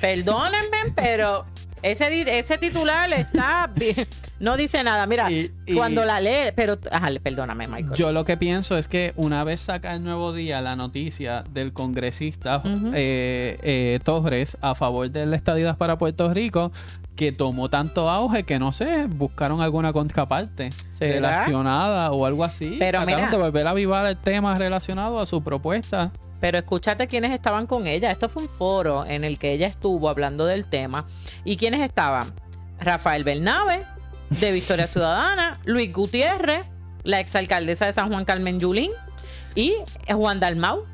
[0.00, 1.46] Perdónenme, pero
[1.92, 4.06] ese, ese titular está bien.
[4.40, 5.06] No dice nada.
[5.06, 6.76] Mira, Y- y- cuando la lee, pero.
[6.90, 7.94] Ajá, perdóname, Michael.
[7.94, 11.72] Yo lo que pienso es que una vez saca el nuevo día la noticia del
[11.72, 12.90] congresista Ujú.
[12.94, 16.72] eh, eh, Torres a favor de la estadidad para Puerto Rico,
[17.16, 21.14] que tomó tanto auge que no sé, buscaron alguna contraparte ¿Será?
[21.14, 22.76] relacionada o algo así.
[22.80, 26.10] Pero mira- de volver a avivar el tema relacionado a su propuesta.
[26.44, 28.10] Pero escúchate quiénes estaban con ella.
[28.10, 31.06] Esto fue un foro en el que ella estuvo hablando del tema.
[31.42, 32.34] ¿Y quiénes estaban?
[32.78, 33.82] Rafael Bernabe,
[34.28, 36.66] de Victoria Ciudadana, Luis Gutiérrez,
[37.02, 38.90] la exalcaldesa de San Juan Carmen Yulín,
[39.54, 39.72] y
[40.06, 40.84] Juan Dalmau.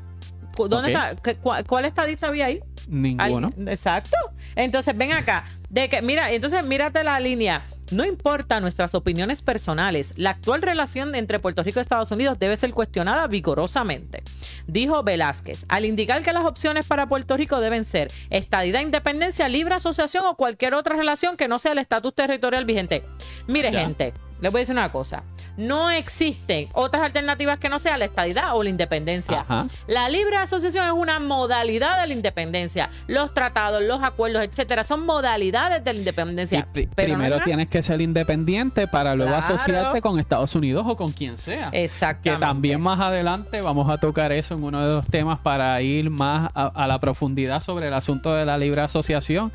[0.55, 1.15] ¿Dónde está?
[1.21, 2.61] ¿Qué- cuál, cuál estadista había ahí?
[2.87, 3.49] Ninguno.
[3.57, 4.15] Al- Exacto.
[4.55, 5.43] Entonces, ven acá.
[5.69, 7.65] De que, mira, entonces mírate la línea.
[7.91, 12.55] No importa nuestras opiniones personales, la actual relación entre Puerto Rico y Estados Unidos debe
[12.55, 14.23] ser cuestionada vigorosamente,
[14.65, 19.75] dijo Velázquez, al indicar que las opciones para Puerto Rico deben ser estadidad, independencia, libre
[19.75, 23.03] asociación o cualquier otra relación que no sea el estatus territorial vigente.
[23.47, 23.81] Mire, Ya.
[23.81, 25.23] gente, les voy a decir una cosa.
[25.57, 29.41] No existen otras alternativas que no sea la estadidad o la independencia.
[29.41, 29.67] Ajá.
[29.87, 32.89] La libre asociación es una modalidad de la independencia.
[33.07, 36.67] Los tratados, los acuerdos, etcétera, son modalidades de la independencia.
[36.73, 39.45] Pero primero tienes que ser independiente para luego Claro.
[39.55, 41.69] asociarte con Estados Unidos o con quien sea.
[41.71, 42.45] Que Exactamente.
[42.45, 46.49] también más adelante vamos a tocar eso en uno de los temas para ir más
[46.55, 49.51] a, a la profundidad sobre el asunto de la libre asociación.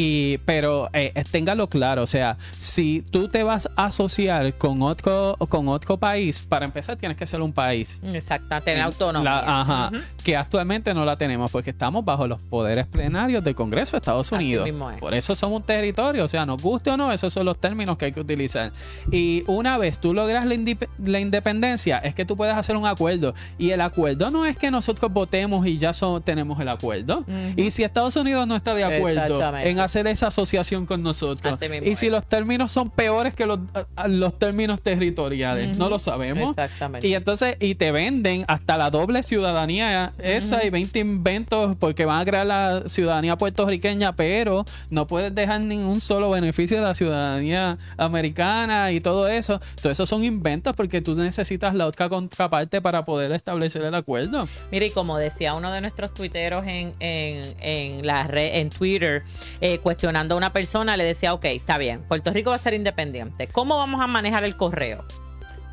[0.00, 4.80] Y, pero eh, eh, téngalo claro, o sea, si tú te vas a asociar con
[4.82, 7.98] otro, con otro país, para empezar tienes que ser un país.
[8.04, 9.60] Exacto, tener La- autonomía.
[9.60, 9.90] ajá,
[10.22, 14.30] que actualmente no la tenemos porque estamos bajo los poderes plenarios del Congreso de Estados
[14.30, 14.64] Unidos.
[14.66, 14.98] mismo es.
[15.00, 17.96] Por eso somos un territorio, o sea, nos guste o no, esos son los términos
[17.98, 18.70] que hay que utilizar.
[19.10, 20.56] Y una vez tú logras la,
[21.04, 23.34] la independencia, es que tú puedes hacer un acuerdo.
[23.58, 27.24] Y el acuerdo no es que nosotros votemos y ya so- tenemos el acuerdo.
[27.56, 31.96] Y si Estados Unidos no está de acuerdo en hacer esa asociación con nosotros, y
[31.96, 32.12] si es.
[32.12, 33.58] los términos son peores que los,
[34.06, 36.50] los términos territoriales, no lo sabemos.
[36.50, 37.06] Exactamente.
[37.06, 42.20] Y entonces, y te venden hasta la doble ciudadanía esa y 20 inventos porque van
[42.20, 47.78] a crear la ciudadanía puertorriqueña, pero no puedes dejar ningún solo beneficio de la ciudadanía
[47.96, 49.60] americana y todo eso.
[49.80, 54.48] Todo eso son inventos porque tú necesitas la otra contraparte para poder establecer el acuerdo.
[54.70, 59.22] Mira, y como decía uno de nuestros tuiteros en, en, en la red, en Twitter,
[59.60, 62.74] eh, cuestionando a una persona, le decía, ok, está bien, Puerto Rico va a ser
[62.74, 63.46] independiente.
[63.48, 65.04] ¿Cómo vamos a manejar el correo?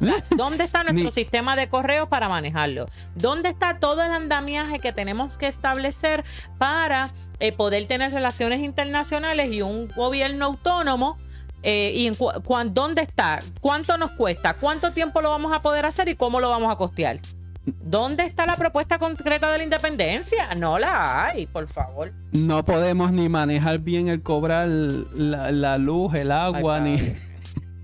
[0.02, 2.88] O sea, ¿Dónde está nuestro sistema de correos para manejarlo?
[3.16, 6.24] ¿Dónde está todo el andamiaje que tenemos que establecer
[6.58, 11.18] para eh, poder tener relaciones internacionales y un gobierno autónomo?
[11.64, 13.40] Eh, ¿Y en cu- cuan- dónde está?
[13.62, 14.54] ¿Cuánto nos cuesta?
[14.56, 17.20] ¿Cuánto tiempo lo vamos a poder hacer y cómo lo vamos a costear?
[17.66, 20.54] ¿Dónde está la propuesta concreta de la independencia?
[20.56, 22.14] No la hay, por favor.
[22.32, 27.14] No podemos ni manejar bien el cobrar la, la luz, el agua, Ay, ni.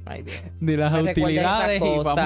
[0.06, 0.26] Ay,
[0.60, 1.82] ni las Me utilidades.
[1.82, 2.20] Y vamos.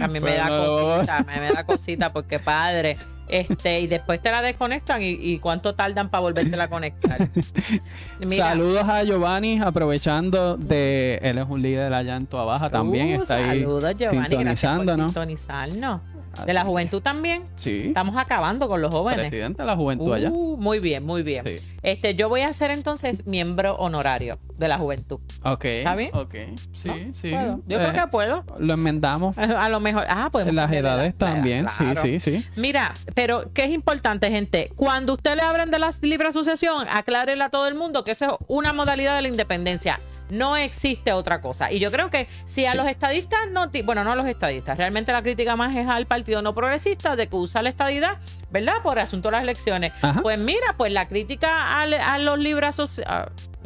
[0.00, 2.96] A mí me Pero da no cosita, me, me da cosita porque padre,
[3.32, 7.28] este, y después te la desconectan y, y cuánto tardan para volvértela a conectar.
[8.20, 13.16] Mira, Saludos a Giovanni, aprovechando de él es un líder allá en Tua Baja también,
[13.16, 15.06] uh, está ahí Saludos, Giovanni, gracias por sintonizándonos.
[15.06, 16.00] sintonizarnos.
[16.32, 17.44] Así De la que, juventud también.
[17.56, 19.28] Sí, Estamos acabando con los jóvenes.
[19.28, 20.30] presidente de la juventud allá.
[20.30, 21.44] Uh, muy bien, muy bien.
[21.46, 21.56] Sí.
[21.82, 25.18] Este, yo voy a ser entonces miembro honorario de la juventud.
[25.44, 25.64] Ok.
[25.64, 26.10] ¿Está bien?
[26.14, 26.34] Ok.
[26.72, 27.12] Sí, ¿No?
[27.14, 27.30] sí.
[27.30, 27.60] ¿Puedo?
[27.66, 28.44] Yo Eh, creo que puedo.
[28.58, 29.36] Lo enmendamos.
[29.38, 30.04] A lo mejor.
[30.08, 30.46] Ah, pues.
[30.46, 31.34] En las edades ¿verdad?
[31.34, 32.00] también, Claro.
[32.00, 32.46] sí, sí, sí.
[32.56, 34.70] Mira, pero ¿qué es importante, gente?
[34.76, 38.38] Cuando usted le abren de la libre asociación, aclárele a todo el mundo que eso
[38.40, 39.98] es una modalidad de la independencia.
[40.32, 41.70] No existe otra cosa.
[41.70, 42.76] Y yo creo que si a Sí.
[42.78, 46.40] los estadistas no, bueno, no a los estadistas, realmente la crítica más es al partido
[46.42, 48.16] no progresista de que usa la estadidad,
[48.50, 48.76] ¿verdad?
[48.82, 49.92] Por asunto de las elecciones.
[50.00, 50.20] Ajá.
[50.22, 52.80] Pues mira, pues la crítica al- a, los libres.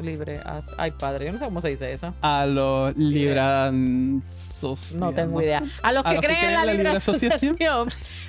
[0.03, 0.41] Libre,
[0.77, 2.13] ay padre, yo no sé cómo se dice eso.
[2.21, 4.93] A los libranzos.
[4.93, 5.63] No tengo idea.
[5.83, 7.57] A los A que creen en la libre asociación,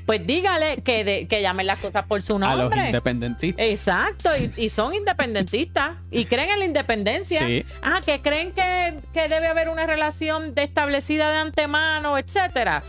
[0.06, 2.86] pues dígale que, de- que llamen las cosas por su A los nombre.
[2.86, 3.65] independentistas.
[3.65, 7.45] Exacto, y, y son independentistas y creen en la independencia.
[7.45, 7.65] Sí.
[7.82, 12.84] Ah, que creen que, que debe haber una relación de establecida de antemano, etcétera.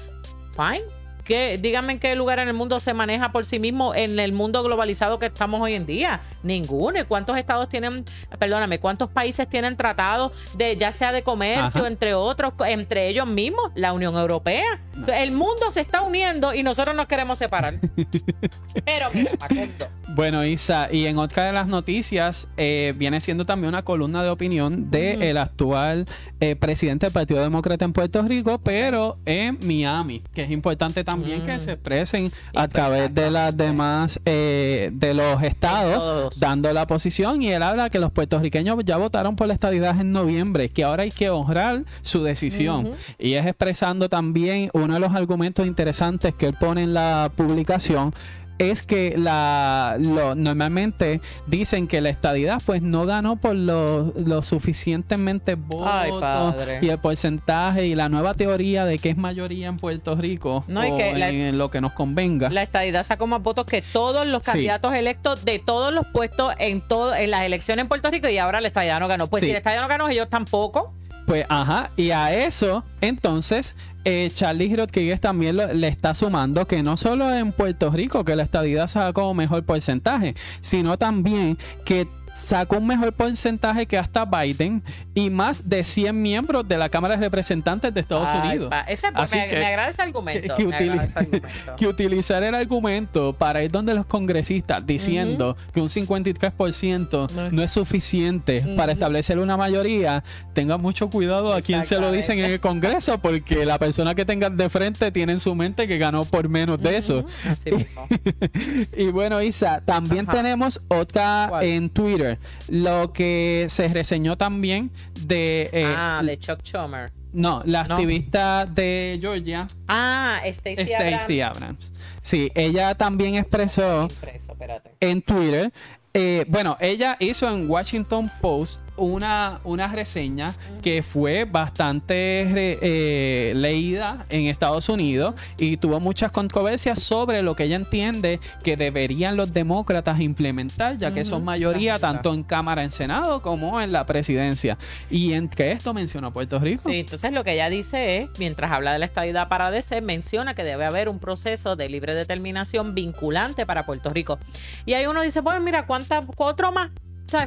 [0.53, 0.97] Fine.
[1.29, 4.33] ¿Qué, díganme en qué lugar en el mundo se maneja por sí mismo en el
[4.33, 6.23] mundo globalizado que estamos hoy en día.
[6.43, 6.99] Ninguno.
[6.99, 8.07] ¿Y ¿Cuántos estados tienen,
[8.38, 11.88] perdóname, cuántos países tienen tratados de ya sea de comercio, Ajá.
[11.88, 14.81] entre otros, entre ellos mismos, la Unión Europea?
[14.95, 17.79] Entonces, el mundo se está uniendo y nosotros nos queremos separar.
[18.87, 19.88] Pero mira, Macondo.
[20.14, 24.31] Bueno, Isa, y en otra de las noticias eh, viene siendo también una columna de
[24.31, 26.07] opinión del el actual
[26.41, 31.17] eh, presidente del Partido Demócrata en Puerto Rico, pero en Miami, que es importante también
[31.22, 31.61] que Mm.
[31.61, 37.42] se expresen a Y través de las demás eh, de los estados dando la posición
[37.42, 41.02] y él habla que los puertorriqueños ya votaron por la estadidad en noviembre, que ahora
[41.04, 42.90] hay que honrar su decisión.
[43.18, 48.14] Y es expresando también uno de los argumentos interesantes que él pone en la publicación
[48.59, 54.42] es que la lo- normalmente dicen que la estadidad pues no ganó por lo, lo
[54.42, 56.79] suficientemente votos Ay, padre.
[56.83, 60.81] y el porcentaje y la nueva teoría de que es mayoría en Puerto Rico No,
[60.81, 62.51] o que la- en lo que nos convenga.
[62.51, 64.51] La estadidad sacó más votos que todos los Sí.
[64.53, 68.38] candidatos electos de todos los puestos en todo, en las elecciones en Puerto Rico y
[68.38, 69.29] ahora la estadidad no ganó.
[69.29, 69.47] Pues Sí.
[69.47, 70.92] si la estadidad no ganó, ellos tampoco.
[71.27, 73.75] Pues, ajá, y a eso, entonces,
[74.11, 78.37] eh, Charlie Rodríguez también lo- le está sumando que no solo en Puerto Rico que
[78.37, 84.83] la estadidad sacó mejor porcentaje, sino también que sacó un mejor porcentaje que hasta Biden
[85.14, 88.70] y más de 100 miembros de la Cámara de Representantes de Estados Ay, Unidos.
[88.70, 90.55] pa- ese, pues, Así me, que- me agrada ese argumento.
[90.55, 91.48] que utili- argumento.
[91.88, 97.51] utilizar el argumento para ir donde los congresistas diciendo que un 53% No.
[97.51, 100.22] no es suficiente para establecer una mayoría,
[100.53, 104.24] tenga mucho cuidado a quien se lo dicen en el Congreso, porque la persona que
[104.24, 107.18] tengan de frente tiene en su mente que ganó por menos de eso.
[107.20, 108.07] Ujú, así mismo.
[108.96, 110.38] y bueno, Isa, también Ajá.
[110.38, 111.64] tenemos otra ¿Cuál?
[111.64, 112.28] en Twitter,
[112.69, 114.91] lo que se reseñó también
[115.23, 115.71] de...
[115.73, 117.11] eh, ah, de Chuck Schumer.
[117.33, 117.95] No, la No.
[117.97, 121.57] activista de Georgia, Ah, Stacey Abrams.
[121.57, 121.93] Abrams.
[122.23, 124.57] Sí, ella también expresó Impreso,
[125.01, 125.71] en Twitter.
[126.14, 132.44] eh, bueno, ella hizo en Washington Post una, una reseña que fue bastante
[132.82, 138.76] eh, leída en Estados Unidos y tuvo muchas controversias sobre lo que ella entiende que
[138.76, 143.92] deberían los demócratas implementar, ya que son mayoría tanto en Cámara, en Senado, como en
[143.92, 144.78] la presidencia.
[145.11, 146.82] Y entre esto mencionó Puerto Rico.
[146.87, 150.54] Sí, entonces lo que ella dice es, mientras habla de la estadidad para DC, menciona
[150.54, 154.38] que debe haber un proceso de libre determinación vinculante para Puerto Rico.
[154.87, 156.90] Y ahí uno dice, bueno, mira, ¿cuántas, otro más?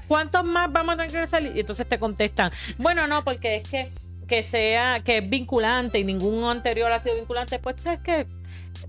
[0.08, 1.56] ¿Cuántos más vamos a tener que salir?
[1.56, 3.90] Y entonces te contestan, bueno, no, porque es que
[4.32, 8.28] que sea que es vinculante y ningún anterior ha sido vinculante, pues es que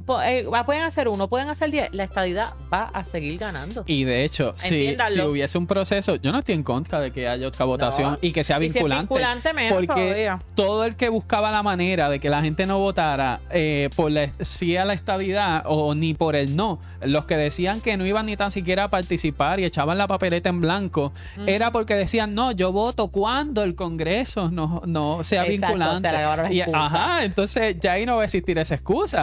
[0.06, 3.84] pueden hacer uno, pueden hacer diez, la estadidad va a seguir ganando.
[3.86, 7.28] Y de hecho, si, si hubiese un proceso, yo no estoy en contra de que
[7.28, 8.18] haya otra votación No.
[8.20, 9.52] y que sea si vinculante.
[9.52, 10.38] menos porque todavía.
[10.54, 14.30] todo el que buscaba la manera de que la gente no votara eh, por la,
[14.40, 18.26] sí a la estabilidad o ni por el no, los que decían que no iban
[18.26, 21.12] ni tan siquiera a participar y echaban la papeleta en blanco,
[21.46, 26.54] era porque decían, no, yo voto cuando el Congreso no, no sea Exacto, vinculante.
[26.54, 29.22] Y- ajá, entonces ya ahí no va a existir esa excusa.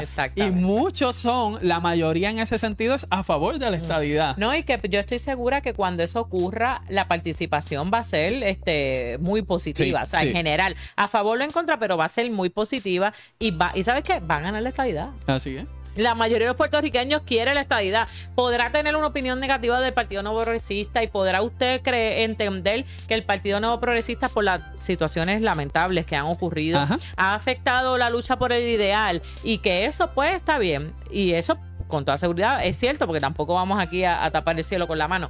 [0.49, 4.37] Y muchos son, la mayoría en ese sentido es a favor de la estadidad.
[4.37, 8.43] No, y que yo estoy segura que cuando eso ocurra, la participación va a ser
[8.43, 9.99] este, muy positiva.
[9.99, 10.27] Sí, o sea, sí.
[10.27, 13.13] en general, a favor o en contra, pero va a ser muy positiva.
[13.37, 14.19] Y va, y ¿sabes qué?
[14.19, 15.09] Va a ganar la estadidad.
[15.27, 15.65] Así es.
[15.99, 18.07] La mayoría de los puertorriqueños quiere la estadidad.
[18.33, 23.25] Podrá tener una opinión negativa del Partido Nuevo Progresista y podrá usted entender que el
[23.25, 26.99] Partido Nuevo Progresista, por las situaciones lamentables que han ocurrido, Ajá.
[27.17, 30.93] ha afectado la lucha por el ideal y que eso pues está bien.
[31.11, 31.57] Y eso
[31.89, 34.97] con toda seguridad es cierto porque tampoco vamos aquí a, a tapar el cielo con
[34.97, 35.29] la mano.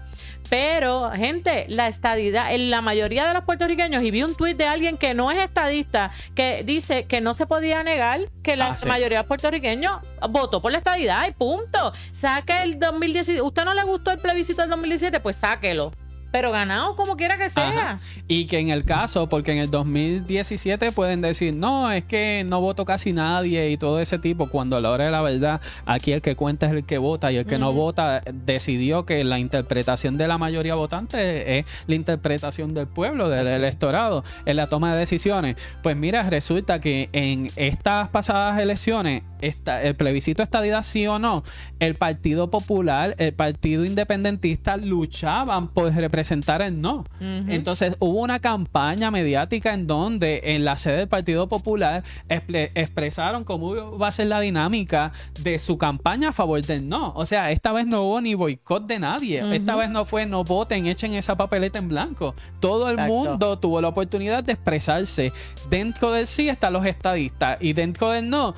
[0.50, 4.66] Pero, gente, la estadidad, en la mayoría de los puertorriqueños, y vi un tuit de
[4.66, 8.78] alguien que no es estadista, que dice que no se podía negar que la Ah,
[8.78, 8.88] sí.
[8.88, 11.92] mayoría de los puertorriqueños votó por la estadidad y punto.
[12.12, 13.42] Saque el 2017.
[13.42, 15.20] ¿Usted no le gustó el plebiscito del 2017?
[15.22, 15.92] Pues sáquelo.
[16.32, 17.70] Pero ganado como quiera que sea.
[17.70, 17.98] Ajá.
[18.28, 22.62] Y que en el caso, porque en el 2017 pueden decir, no, es que no
[22.62, 26.12] votó casi nadie y todo ese tipo, cuando a la hora de la verdad, aquí
[26.12, 29.40] el que cuenta es el que vota y el que no vota decidió que la
[29.40, 34.68] interpretación de la mayoría votante es la interpretación del pueblo, del Así electorado, en la
[34.68, 35.56] toma de decisiones.
[35.82, 41.44] Pues mira, resulta que en estas pasadas elecciones, esta, el plebiscito estadidad sí o no,
[41.80, 47.06] el Partido Popular, el Partido Independentista luchaban por representar el no.
[47.20, 53.44] Entonces hubo una campaña mediática en donde en la sede del Partido Popular expre- expresaron
[53.44, 57.14] cómo va a ser la dinámica de su campaña a favor del no.
[57.16, 59.56] O sea, esta vez no hubo ni boicot de nadie.
[59.56, 62.36] Esta vez no fue no voten, echen esa papeleta en blanco.
[62.60, 63.14] Todo el Exacto.
[63.14, 65.32] mundo tuvo la oportunidad de expresarse.
[65.70, 68.54] Dentro del sí están los estadistas y dentro del no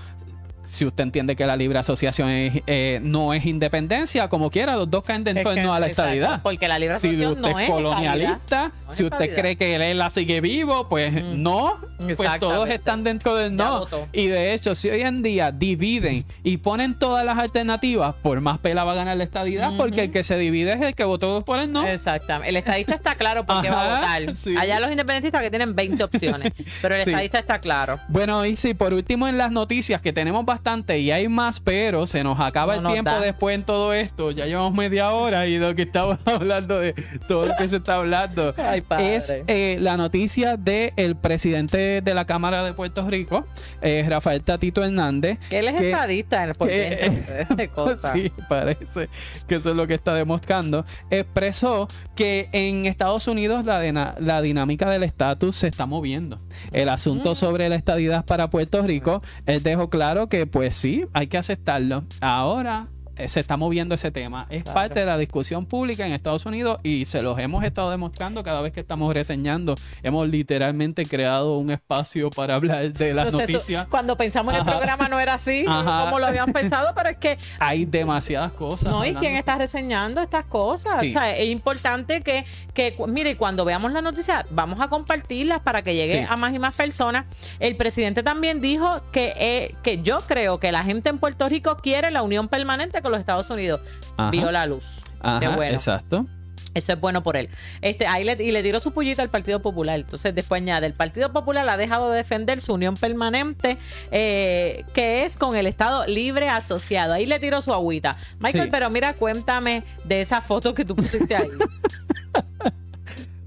[0.63, 4.89] si usted entiende que la libre asociación es, eh, no es independencia, como quiera, los
[4.89, 6.41] dos caen dentro de no a la estadidad.
[6.43, 8.71] porque la libre Si asociación usted no es colonialista, estadidad.
[8.85, 11.77] No es si usted cree que él la sigue vivo, pues no.
[12.17, 13.85] Pues todos están dentro del no.
[14.11, 18.57] Y de hecho, si hoy en día dividen y ponen todas las alternativas, por más
[18.59, 21.43] pela va a ganar la estadidad, porque el que se divide es el que votó
[21.43, 21.85] por el no.
[21.87, 22.49] Exactamente.
[22.49, 24.35] El estadista está claro por qué va a votar.
[24.35, 24.55] sí.
[24.57, 27.09] Allá los independentistas que tienen 20 opciones, pero el Sí.
[27.11, 27.99] estadista está claro.
[28.07, 32.05] Bueno, y sí, por último en las noticias, que tenemos bastante y hay más, pero
[32.07, 33.21] se nos acaba No el tiempo da.
[33.21, 34.31] después en todo esto.
[34.31, 36.93] Ya llevamos media hora y de lo que estamos hablando de
[37.27, 38.53] todo lo que se está hablando.
[38.57, 43.45] Ay, es eh, la noticia del presidente de la Cámara de Puerto Rico,
[43.81, 45.39] eh, Rafael Tatito Hernández.
[45.49, 48.11] Que él es que- estadista en el que- de cosas.
[48.13, 49.07] Sí, parece
[49.47, 50.85] que eso es lo que está demostrando.
[51.09, 56.39] Expresó que en Estados Unidos la, dinámica del estatus se está moviendo.
[56.71, 61.27] El asunto sobre la estadidad para Puerto Rico, él dejó claro que pues sí, hay
[61.27, 62.03] que aceptarlo.
[62.21, 62.87] Ahora
[63.27, 64.47] se está moviendo ese tema.
[64.49, 64.73] Es Claro.
[64.75, 68.61] parte de la discusión pública en Estados Unidos y se los hemos estado demostrando cada
[68.61, 69.75] vez que estamos reseñando.
[70.03, 73.87] Hemos literalmente creado un espacio para hablar de las Entonces, eso- noticias.
[73.89, 74.71] cuando pensamos en el Ajá.
[74.77, 76.05] programa no era así, Ajá.
[76.05, 78.89] como lo habían pensado, pero es que Hay demasiadas cosas.
[78.91, 80.99] No, ¿y quién está reseñando estas cosas?
[81.01, 81.09] Sí.
[81.09, 85.81] O sea, es importante que, que, mire, cuando veamos la noticia, vamos a compartirlas para
[85.81, 86.27] que llegue Sí.
[86.29, 87.25] a más y más personas.
[87.59, 91.77] El presidente también dijo que, eh, que yo creo que la gente en Puerto Rico
[91.77, 93.81] quiere la unión permanente con los Estados Unidos.
[94.17, 94.31] Ajá.
[94.31, 95.01] Vio la luz.
[95.21, 95.73] Ajá, Qué bueno.
[95.73, 96.25] exacto.
[96.73, 97.49] Eso es bueno por él.
[97.81, 99.99] Este, ahí le, y le tiró su pullita al Partido Popular.
[99.99, 103.77] Entonces, después añade, el Partido Popular ha dejado de defender su unión permanente,
[104.09, 107.11] eh, que es con el Estado libre asociado.
[107.11, 108.15] Ahí le tiró su agüita.
[108.39, 108.69] Michael, Sí.
[108.71, 111.49] pero mira, cuéntame de esa foto que tú pusiste ahí.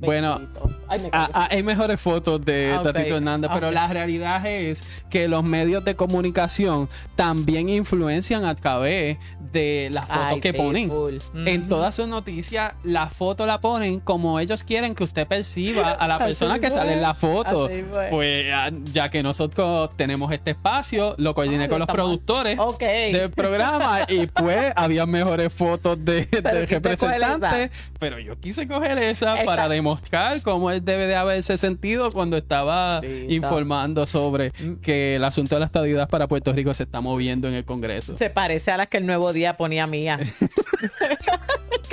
[0.04, 0.70] Bueno, Bendito.
[0.88, 2.82] Ay, me Ah, ah, hay mejores fotos de Ah.
[2.82, 9.18] Tatito Hernández, pero la realidad es que los medios de comunicación también influencian a través
[9.52, 10.90] de las fotos Ay, que sí, ponen.
[11.46, 16.08] En todas sus noticias, la foto la ponen como ellos quieren que usted perciba a
[16.08, 17.68] la persona que sale en la foto.
[18.10, 18.46] Pues
[18.92, 24.72] ya que nosotros tenemos este espacio, lo coordiné con los productores del programa y pues
[24.76, 29.93] había mejores fotos de, de representantes, pero yo quise coger esa para demostrar
[30.42, 34.52] cómo él debe de haberse sentido cuando estaba Sí, informando sobre
[34.82, 38.16] que el asunto de la estadidad para Puerto Rico se está moviendo en el Congreso.
[38.16, 40.18] Se parece a las que el nuevo día ponía mía.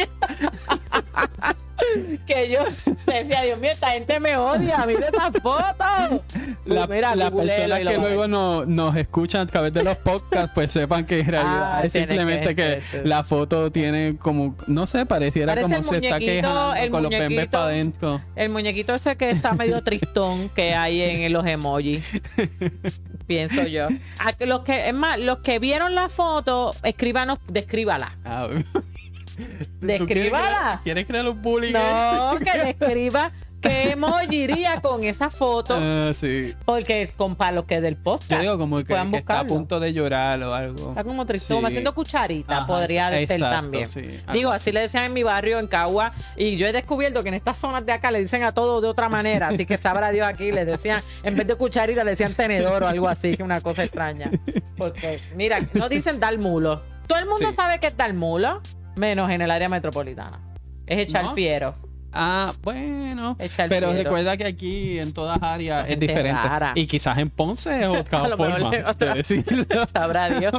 [2.28, 6.24] que yo decía, Dios mío, esta gente me odia, mira esta foto.
[6.66, 10.52] La- Mira, personas y lo que luego no- nos escuchan a través de los podcasts,
[10.54, 14.88] pues sepan que en realidad Ah, es tiene simplemente que la foto tiene como, no
[14.88, 17.52] sé, pareciera Parece como se está quejando el con los muñequito.
[17.52, 18.22] para adentro.
[18.36, 22.06] El muñequito ese que está medio tristón que hay en los emojis.
[23.28, 23.88] Pienso yo.
[24.20, 28.18] A los que, es más, los que vieron la foto, escríbanos, descríbala.
[28.26, 29.01] Ah, ¿tú quieres
[29.82, 30.82] Descríbala.
[30.84, 31.74] ¿Quieres crear un bullying?
[31.74, 35.78] No, que describa qué emoji iría con esa foto.
[35.80, 36.56] Ah, sí.
[36.66, 39.94] Porque con para los que del Yo podcast digo como que, está a punto de
[39.94, 40.90] llorar o algo.
[40.90, 41.66] Está como tristón, Sí.
[41.68, 43.86] haciendo cucharita, Ajá, podría sí, ser exacto, también.
[43.86, 44.02] sí,
[44.34, 47.36] Digo, así le decían en mi barrio, en Cagua, y yo he descubierto que en
[47.36, 50.26] estas zonas de acá le dicen a todo de otra manera, así que sabrá Dios
[50.28, 53.62] aquí, le decían, en vez de cucharita, le decían tenedor o algo así, que una
[53.62, 54.32] cosa extraña.
[54.76, 56.82] Porque, mira, no dicen dar mulo.
[57.06, 58.60] Todo el mundo sabe que es dar mulo,
[58.96, 60.40] menos en el área metropolitana.
[60.86, 61.34] Es echar ¿No?
[61.34, 61.91] fiero.
[62.14, 63.38] Ah, bueno.
[63.70, 66.42] Pero recuerda que aquí en todas áreas es diferente.
[66.42, 66.72] rara.
[66.76, 69.66] Y quizás en Ponce es otra forma de decirlo.
[69.94, 70.54] Sabrá Dios.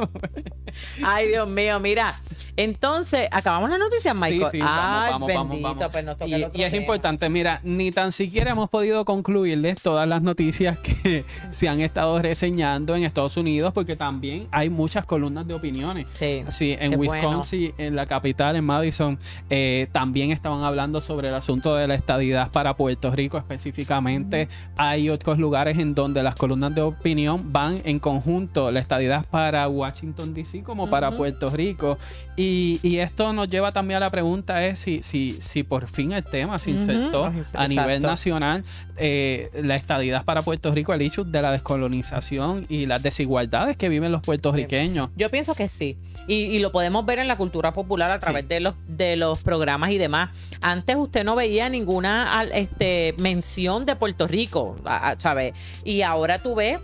[1.05, 2.13] Ay, Dios mío, mira.
[2.55, 4.51] Entonces, acabamos la noticia, Michael.
[4.51, 5.91] Sí, sí, vamos, Ay, vamos, vamos, bendito, vamos.
[5.91, 6.81] pues nos toca Y, el otro y es tema.
[6.83, 12.21] importante, mira, ni tan siquiera hemos podido concluirles todas las noticias que se han estado
[12.21, 16.11] reseñando en Estados Unidos, porque también hay muchas columnas de opiniones.
[16.11, 16.43] Sí.
[16.49, 19.17] Sí, en Wisconsin, en la capital, en Madison,
[19.49, 24.47] eh, también estaban hablando sobre el asunto de la estadidad para Puerto Rico específicamente.
[24.77, 29.67] Hay otros lugares en donde las columnas de opinión van en conjunto, la estadidad para
[29.67, 30.63] Washington, D.C.
[30.63, 31.03] como para.
[31.13, 31.97] Puerto Rico.
[32.37, 36.11] Y, y esto nos lleva también a la pregunta es si, si, si por fin
[36.13, 38.63] el tema se insertó a nivel nacional,
[38.97, 43.89] eh, la estadidad para Puerto Rico, el issue de la descolonización y las desigualdades que
[43.89, 45.09] viven los puertorriqueños.
[45.15, 45.97] Yo pienso que sí.
[46.27, 48.47] Y, y lo podemos ver en la cultura popular a través Sí.
[48.47, 50.29] de los de los programas y demás.
[50.61, 54.75] Antes usted no veía ninguna este, mención de Puerto Rico,
[55.17, 55.53] ¿sabes?
[55.83, 56.79] Y ahora tú ves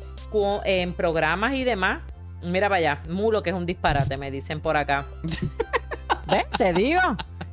[0.66, 2.02] en programas y demás.
[2.42, 5.06] Mira allá, mulo que es un disparate, me dicen por acá.
[6.28, 6.46] ¿Ves?
[6.58, 7.02] Te digo.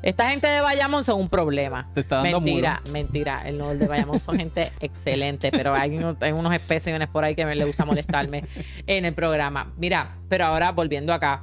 [0.03, 1.91] Esta gente de Bayamón son un problema.
[1.93, 3.41] Te está dando mentira, mentira.
[3.45, 7.35] El no de Bayamón son gente excelente, pero hay, unos- hay unos especímenes por ahí
[7.35, 8.45] que me le gusta molestarme
[8.87, 9.73] en el programa.
[9.79, 11.43] Mira, pero ahora volviendo acá.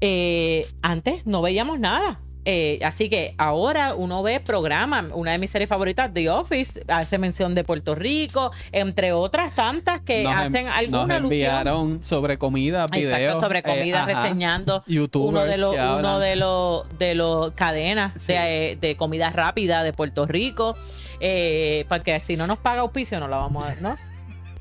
[0.00, 2.20] Eh, antes no veíamos nada.
[2.44, 5.04] Eh, así que ahora uno ve programas.
[5.14, 10.00] Una de mis series favoritas, The Office, hace mención de Puerto Rico, entre otras tantas
[10.00, 11.24] que Nos en- hacen nos alguna alusión.
[11.24, 13.12] enviaron sobre comida, videos.
[13.20, 14.22] Exacto, sobre eh, comida, ajá.
[14.24, 18.32] reseñando YouTubers uno de los uno de los de los cadenas Sí.
[18.32, 20.76] de, de comida rápida de Puerto Rico
[21.20, 23.96] eh, porque si no nos paga auspicio no la vamos a ver no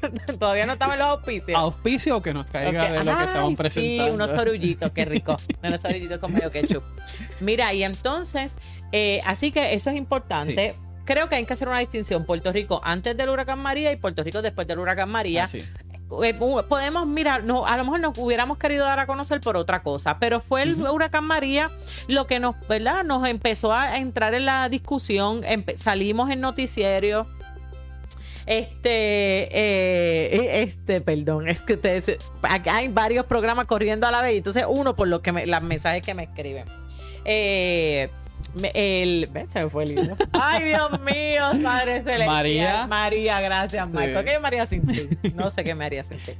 [0.40, 4.10] todavía no estamos en los auspicios Auspicio que nos caiga de lo que estaban presentando.
[4.10, 5.38] Sí, unos sorullitos, qué rico.
[5.64, 6.84] unos sorullitos con medio ketchup.
[7.40, 8.58] Mira, y entonces,
[8.92, 10.76] eh, así que eso es importante.
[11.06, 12.26] Creo que hay que hacer una distinción.
[12.26, 15.44] Puerto Rico antes del huracán María y Puerto Rico después del huracán María.
[15.44, 15.64] Así.
[16.24, 19.56] Eh, u- podemos mirar, no, a lo mejor nos hubiéramos querido dar a conocer por
[19.56, 21.72] otra cosa, pero fue el huracán María
[22.08, 23.04] lo que nos, ¿verdad?
[23.06, 25.42] Nos empezó a entrar en la discusión,
[25.76, 27.28] salimos en noticiero.
[28.46, 34.36] Este, eh, este, perdón, es que ustedes, acá hay varios programas corriendo a la vez,
[34.36, 36.66] entonces uno por lo que me, las mensajes que me escriben.
[37.26, 38.10] Eh,
[38.74, 39.30] el.
[39.50, 40.16] Se me fue el libro.
[40.34, 42.28] Ay, Dios mío, Padre Celestial.
[42.28, 42.88] María.
[42.88, 43.92] María, gracias, Sí.
[43.98, 44.26] Michael.
[44.26, 45.08] ¿Qué María sin ti?
[45.36, 46.32] No sé qué me haría sin ti.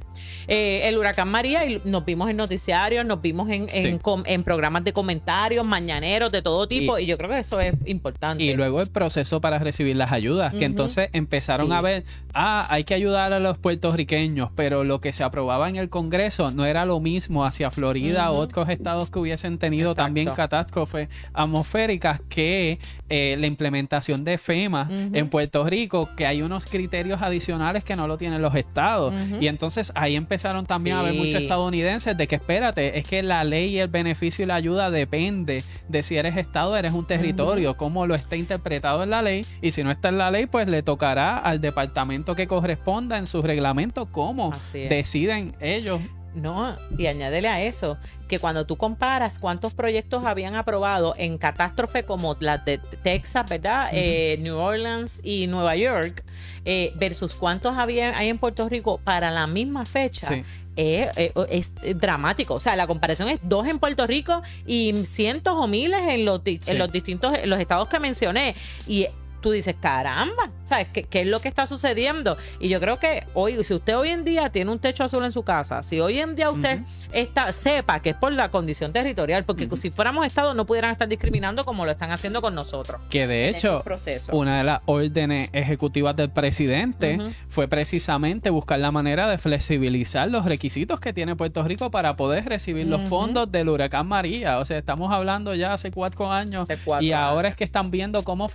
[0.48, 3.98] Eh, el huracán María, y nos vimos en noticiarios, nos vimos en, en, Sí.
[4.00, 7.74] com- en programas de comentarios, mañaneros, de todo tipo, y, yo creo que eso es
[7.84, 8.42] importante.
[8.44, 11.72] Y luego el proceso para recibir las ayudas, que entonces empezaron Sí.
[11.74, 15.76] a ver, ah, hay que ayudar a los puertorriqueños, pero lo que se aprobaba en
[15.76, 18.42] el Congreso no era lo mismo hacia Florida o Ujú.
[18.42, 20.04] otros estados que hubiesen tenido Exacto.
[20.04, 22.78] también catástrofes atmosféricas que
[23.08, 28.06] eh, la implementación de FEMA en Puerto Rico, que hay unos criterios adicionales que no
[28.06, 29.14] lo tienen los estados.
[29.40, 33.44] Y entonces ahí empezaron también a ver muchos estadounidenses de que espérate, es que la
[33.44, 37.06] ley y el beneficio y la ayuda depende de si eres estado o eres un
[37.06, 39.44] territorio, cómo lo está interpretado en la ley.
[39.60, 43.26] Y si no está en la ley, pues le tocará al departamento que corresponda en
[43.26, 46.00] sus reglamentos cómo deciden ellos.
[46.34, 52.04] No, y añádele a eso que cuando tú comparas cuántos proyectos habían aprobado en catástrofe
[52.04, 53.90] como las de Texas, ¿verdad?
[53.92, 56.24] Eh, New Orleans y Nueva York,
[56.64, 60.26] eh, versus cuántos había hay en Puerto Rico para la misma fecha.
[60.28, 60.42] Sí.
[60.76, 61.70] eh, eh, es
[62.00, 62.54] dramático.
[62.54, 66.40] O sea, la comparación es dos en Puerto Rico y cientos o miles en los,
[66.44, 66.58] Sí.
[66.68, 68.54] en los distintos en los estados que mencioné.
[68.86, 69.06] Y
[69.42, 72.38] tú dices, caramba, ¿sabes qué, qué es lo que está sucediendo?
[72.60, 75.32] Y yo creo que hoy, si usted hoy en día tiene un techo azul en
[75.32, 76.80] su casa, si hoy en día usted
[77.12, 81.08] está, sepa que es por la condición territorial, porque si fuéramos Estado no pudieran estar
[81.08, 83.00] discriminando como lo están haciendo con nosotros.
[83.10, 84.34] Que de hecho, procesos.
[84.34, 87.18] una de las órdenes ejecutivas del presidente
[87.48, 92.44] fue precisamente buscar la manera de flexibilizar los requisitos que tiene Puerto Rico para poder
[92.44, 94.58] recibir los fondos del huracán María.
[94.58, 97.90] O sea, estamos hablando ya hace cuatro años Hace cuatro y ahora es que están
[97.90, 98.48] viendo cómo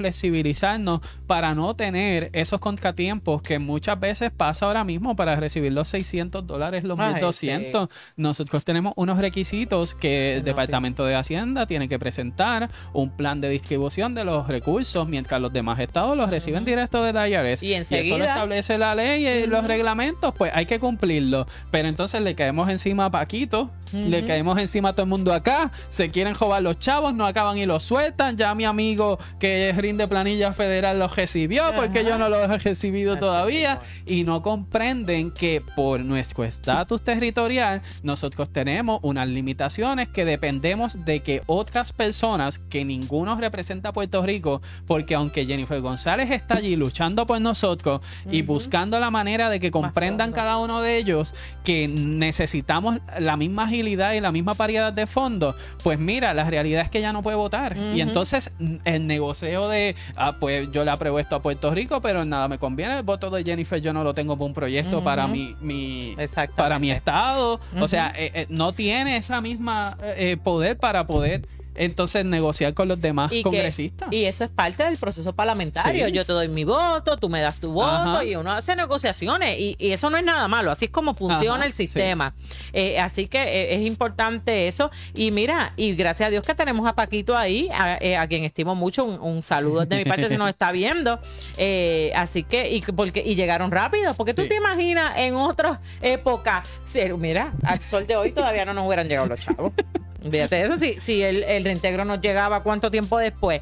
[1.28, 6.45] para no tener esos contratiempos que muchas veces pasa ahora mismo para recibir los 600
[6.45, 7.89] dólares, los Ay, 1200.
[8.15, 13.41] Nosotros tenemos unos requisitos que el No, Departamento de Hacienda tiene que presentar, un plan
[13.41, 16.69] de distribución de los recursos, mientras los demás estados los reciben Ujú.
[16.69, 17.63] directo de la IRS.
[17.65, 21.47] Y eso lo enseguida- establece la ley y los reglamentos, pues hay que cumplirlo.
[21.71, 25.71] Pero entonces le caemos encima a Paquito, le caemos encima a todo el mundo acá,
[25.89, 28.36] se quieren jobar los chavos, no acaban y los sueltan.
[28.38, 33.13] Ya mi amigo que rinde planilla federal los recibió porque yo no los he recibido
[33.13, 33.80] Así todavía.
[34.05, 41.22] y no comprenden que por nuestro estatus territorial nosotros tenemos unas limitaciones que dependemos de
[41.22, 46.76] que otras personas que ninguno representa a Puerto Rico, porque aunque Jennifer González está allí
[46.76, 51.88] luchando por nosotros y buscando la manera de que comprendan cada uno de ellos que
[51.88, 56.89] necesitamos la misma agilidad y la misma variedad de fondos, pues mira, la realidad es
[56.89, 57.78] que ya no puede votar.
[57.78, 58.51] Y entonces
[58.86, 62.58] el negocio de, ah, pues yo le apruebo esto a Puerto Rico, pero nada me
[62.58, 62.97] conviene.
[62.97, 66.16] El voto de Jennifer yo no lo tengo para un proyecto para mi, mi
[66.55, 67.60] para mi estado.
[67.80, 71.47] O sea, eh, eh, no tiene esa misma eh, eh, poder para poder
[71.78, 74.09] entonces negociar con los demás Y que- congresistas.
[74.11, 76.07] Y eso es parte del proceso parlamentario.
[76.07, 76.11] Sí.
[76.11, 78.23] Yo te doy mi voto, tú me das tu voto Ajá.
[78.25, 79.59] y uno hace negociaciones.
[79.59, 80.71] Y, y eso no es nada malo.
[80.71, 82.34] Así es como funciona Ajá, el sistema.
[82.73, 84.91] Eh, así que eh, es importante eso.
[85.13, 88.43] Y mira, y gracias a Dios que tenemos a Paquito ahí, a, eh, a quien
[88.43, 89.05] estimo mucho.
[89.05, 91.19] Un, un saludo de mi parte si nos está viendo.
[91.57, 94.13] Eh, así que, y, que- porque, y llegaron rápido.
[94.15, 94.47] Porque tú Sí.
[94.49, 96.67] te imaginas en otras épocas.
[96.86, 99.71] si- Mira, al sol de hoy todavía no nos hubieran llegado los chavos.
[100.22, 103.61] Fíjate eso, si, si el, el reintegro nos llegaba cuánto tiempo después.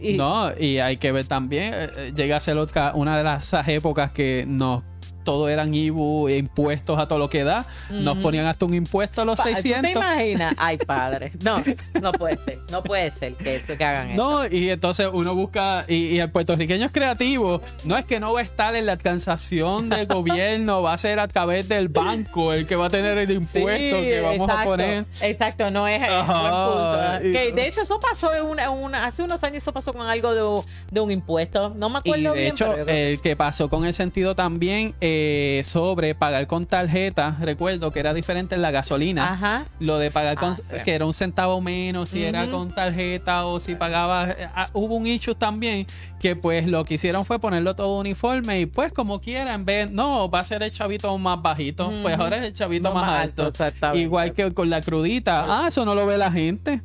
[0.00, 2.56] No, y hay que ver también, eh, eh, llega a ser
[2.94, 4.84] una de las épocas que nos
[5.28, 7.66] todo eran IBU, impuestos a todo lo que da.
[7.90, 9.90] Nos ponían hasta un impuesto a los Pa- ¿Tú te 600.
[9.90, 10.54] imaginas?
[10.56, 11.32] Ay, padre.
[11.44, 11.62] No,
[12.00, 12.60] no puede ser.
[12.72, 14.16] No puede ser que, que hagan eso.
[14.16, 18.32] No, y entonces uno busca, y, y el puertorriqueño es creativo, no es que no
[18.32, 22.54] va a estar en la transacción del gobierno, va a ser a través del banco
[22.54, 25.04] el que va a tener el impuesto Sí, que vamos exacto, a poner.
[25.20, 27.28] Exacto, no es, punto.
[27.28, 30.06] y- Que de hecho eso pasó en una, una- hace unos años, eso pasó con
[30.06, 31.74] algo de, un- de un impuesto.
[31.76, 35.17] No me Y acuerdo de bien, hecho, el que pasó con el sentido también eh,
[35.64, 39.32] sobre pagar con tarjeta, recuerdo que era diferente en la gasolina.
[39.32, 39.64] Ajá.
[39.80, 40.76] Lo de pagar con, Ah, sí.
[40.84, 44.30] que era un centavo menos, si era con tarjeta o si pagaba.
[44.30, 45.86] eh, ah, hubo un issue también
[46.20, 49.90] que pues lo que hicieron fue ponerlo todo uniforme y pues como quiera, en vez,
[49.90, 53.06] no, va a ser el chavito más bajito, pues ahora es el chavito No más,
[53.06, 53.52] más alto.
[53.62, 53.94] alto.
[53.96, 55.44] Igual que con la crudita.
[55.48, 56.80] Ah, eso no lo ve la gente.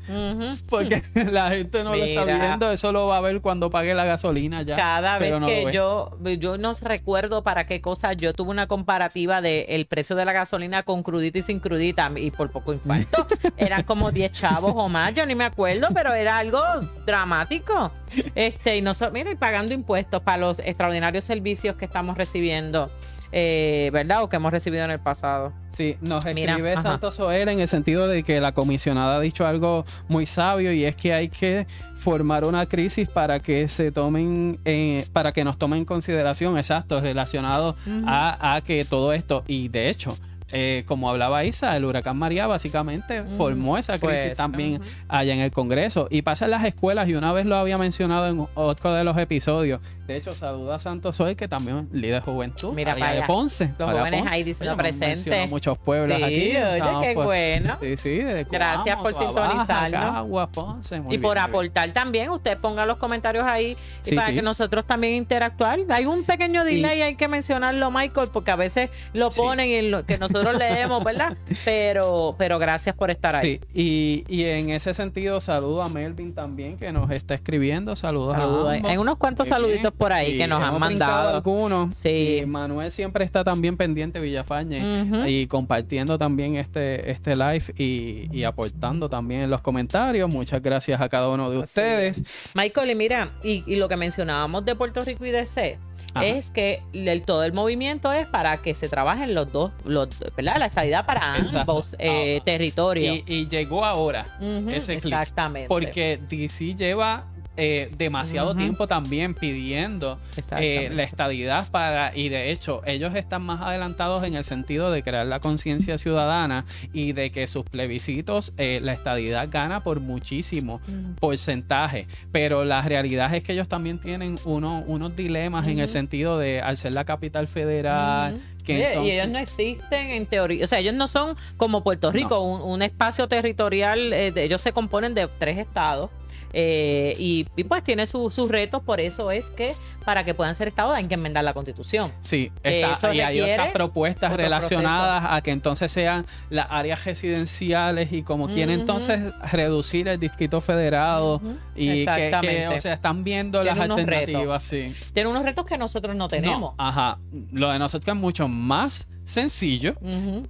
[0.69, 4.05] Porque la gente no lo está viendo, eso lo va a ver cuando pague la
[4.05, 4.75] gasolina ya.
[4.75, 9.41] Cada vez no que yo, yo no recuerdo para qué cosa, yo tuve una comparativa
[9.41, 13.27] de el precio de la gasolina con crudita y sin crudita y por poco infarto.
[13.57, 16.61] Eran como 10 chavos o más, yo ni me acuerdo, pero era algo
[17.05, 17.91] dramático.
[18.35, 22.91] Este, y nosotros, mira, y pagando impuestos para los extraordinarios servicios que estamos recibiendo,
[23.33, 24.23] eh, ¿verdad?
[24.23, 25.51] O que hemos recibido en el pasado.
[25.71, 26.75] Sí, nos escribe.
[26.79, 30.85] Santos Soel en el sentido de que la comisionada ha dicho algo muy sabio y
[30.85, 31.65] es que hay que
[31.95, 37.01] formar una crisis para que se tomen, eh, para que nos tomen en consideración, exacto,
[37.01, 37.75] relacionado
[38.05, 40.15] a, a que todo esto, y de hecho,
[40.55, 45.39] eh, como hablaba Isa, el huracán María básicamente formó esa crisis Pues, también allá en
[45.39, 48.93] el Congreso y pasa en las escuelas y una vez lo había mencionado en otro
[48.93, 49.81] de los episodios.
[50.07, 53.23] De hecho, saluda a Santos Soy que también líder juventud Mira allá para de.
[53.23, 53.67] Ponce.
[53.79, 54.33] Los para jóvenes Ponce.
[54.35, 55.47] ahí diciendo presente.
[55.47, 56.55] muchos pueblos Sí, aquí.
[56.57, 57.77] oye, qué por- bueno.
[57.81, 58.19] Sí, sí,
[58.51, 60.11] Gracias por sintonizarnos.
[60.11, 61.45] Cagua, Ponce, muy Y bien, por bien.
[61.45, 64.35] aportar también, usted ponga los comentarios ahí y Sí, para sí.
[64.35, 65.79] que nosotros también interactuar.
[65.89, 70.05] Hay un pequeño delay, hay que mencionarlo, Michael, porque a veces lo ponen en lo
[70.05, 71.37] que nosotros leemos, ¿verdad?
[71.63, 73.59] Pero, pero gracias por estar ahí.
[73.73, 77.95] Sí, y, y en ese sentido saludo a Melvin también que nos está escribiendo.
[77.95, 78.69] Saludos, Saludos.
[78.69, 78.91] a ambos.
[78.91, 79.67] Hay unos cuantos Muy bien.
[79.69, 81.29] saluditos por ahí Sí, que nos han hemos mandado.
[81.37, 81.95] algunos.
[81.95, 82.39] Sí.
[82.41, 84.79] Y Manuel siempre está también pendiente, Villafañe,
[85.27, 90.29] y compartiendo también este, este live y, y aportando también en los comentarios.
[90.29, 92.23] Muchas gracias a cada uno de ustedes.
[92.55, 95.77] Michael, y mira, y, y lo que mencionábamos de Puerto Rico y DC
[96.13, 96.25] Ajá.
[96.25, 100.57] es que el, todo el movimiento es para que se trabajen los dos, los, ¿verdad?
[100.59, 102.43] La estadidad para ambos eh, Ah.
[102.45, 103.17] territorios.
[103.27, 104.25] Y, y llegó ahora
[104.69, 105.13] ese clip.
[105.13, 105.67] Exactamente.
[105.67, 107.25] Porque DC lleva
[107.57, 110.19] eh, demasiado tiempo también pidiendo
[110.57, 115.03] eh, la estadidad para y de hecho ellos están más adelantados en el sentido de
[115.03, 120.81] crear la conciencia ciudadana y de que sus plebiscitos eh, la estadidad gana por muchísimo
[120.87, 121.15] Ujú.
[121.19, 122.07] porcentaje.
[122.31, 126.61] Pero la realidad es que ellos también tienen uno- unos dilemas en el sentido de
[126.61, 130.79] al ser la capital federal que entonces Y ellos no existen en teoría, o sea,
[130.79, 135.13] ellos no son como Puerto Rico, un, un espacio territorial, eh, de- ellos se componen
[135.13, 136.09] de tres estados.
[136.53, 139.73] Eh, y, y pues tiene su- sus retos, por eso es que
[140.05, 142.11] para que puedan ser estados hay que enmendar la constitución.
[142.19, 148.23] Sí, está- y hay otras propuestas relacionadas a que entonces sean las áreas residenciales y
[148.23, 148.81] como quieren Ujú.
[148.81, 149.19] entonces
[149.51, 154.93] reducir el distrito federado Ujú, y que- o sea, están viendo las Tiene alternativas, sí.
[155.13, 156.75] Tiene unos retos que nosotros no tenemos.
[156.77, 157.19] No, ajá,
[157.51, 159.93] lo de nosotros es mucho más sencillo.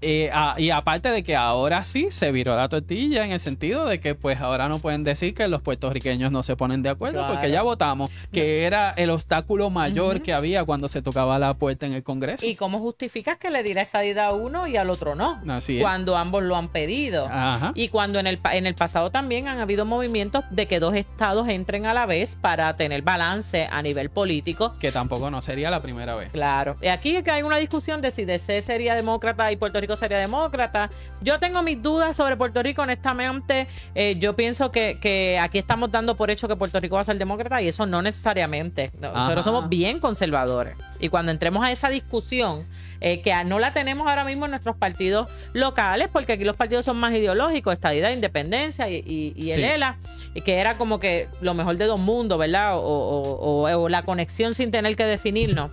[0.02, 4.00] Eh, y aparte de que ahora sí se viró la tortilla en el sentido de
[4.00, 7.34] que pues ahora no pueden decir que los puertorriqueños no se ponen de acuerdo Claro.
[7.34, 11.86] porque ya votamos que era el obstáculo mayor que había cuando se tocaba la puerta
[11.86, 12.46] en el Congreso.
[12.46, 15.42] ¿Y cómo justificas que le dirá estadidad a uno y al otro no?
[15.50, 15.82] Así es.
[15.84, 17.28] Cuando ambos lo han pedido.
[17.30, 17.72] Ajá.
[17.76, 21.48] Y cuando en el, en el pasado también han habido movimientos de que dos estados
[21.48, 24.74] entren a la vez para tener balance a nivel político.
[24.80, 26.32] Que tampoco no sería la primera vez.
[26.32, 26.78] Claro.
[26.82, 29.96] Y aquí es que hay una discusión de si DC sería demócrata y Puerto Rico
[29.96, 30.90] sería demócrata.
[31.22, 33.68] Yo tengo mis dudas sobre Puerto Rico, honestamente.
[33.96, 37.04] Eh, yo pienso que, que aquí estamos dando por hecho que Puerto Rico va a
[37.06, 38.92] ser demócrata y eso no necesariamente.
[39.00, 39.44] Nosotros Ajá.
[39.44, 40.76] somos bien conservadores.
[41.00, 42.66] Y cuando entremos a esa discusión,
[43.02, 46.86] eh, que no la tenemos ahora mismo en nuestros partidos locales, porque aquí los partidos
[46.86, 49.64] son más ideológicos, estadidad, independencia y, y, y el Sí.
[49.66, 49.98] ELA,
[50.34, 52.78] y que era como que lo mejor de dos mundos, ¿verdad?
[52.78, 55.72] O, o- o- o la conexión sin tener que definirnos.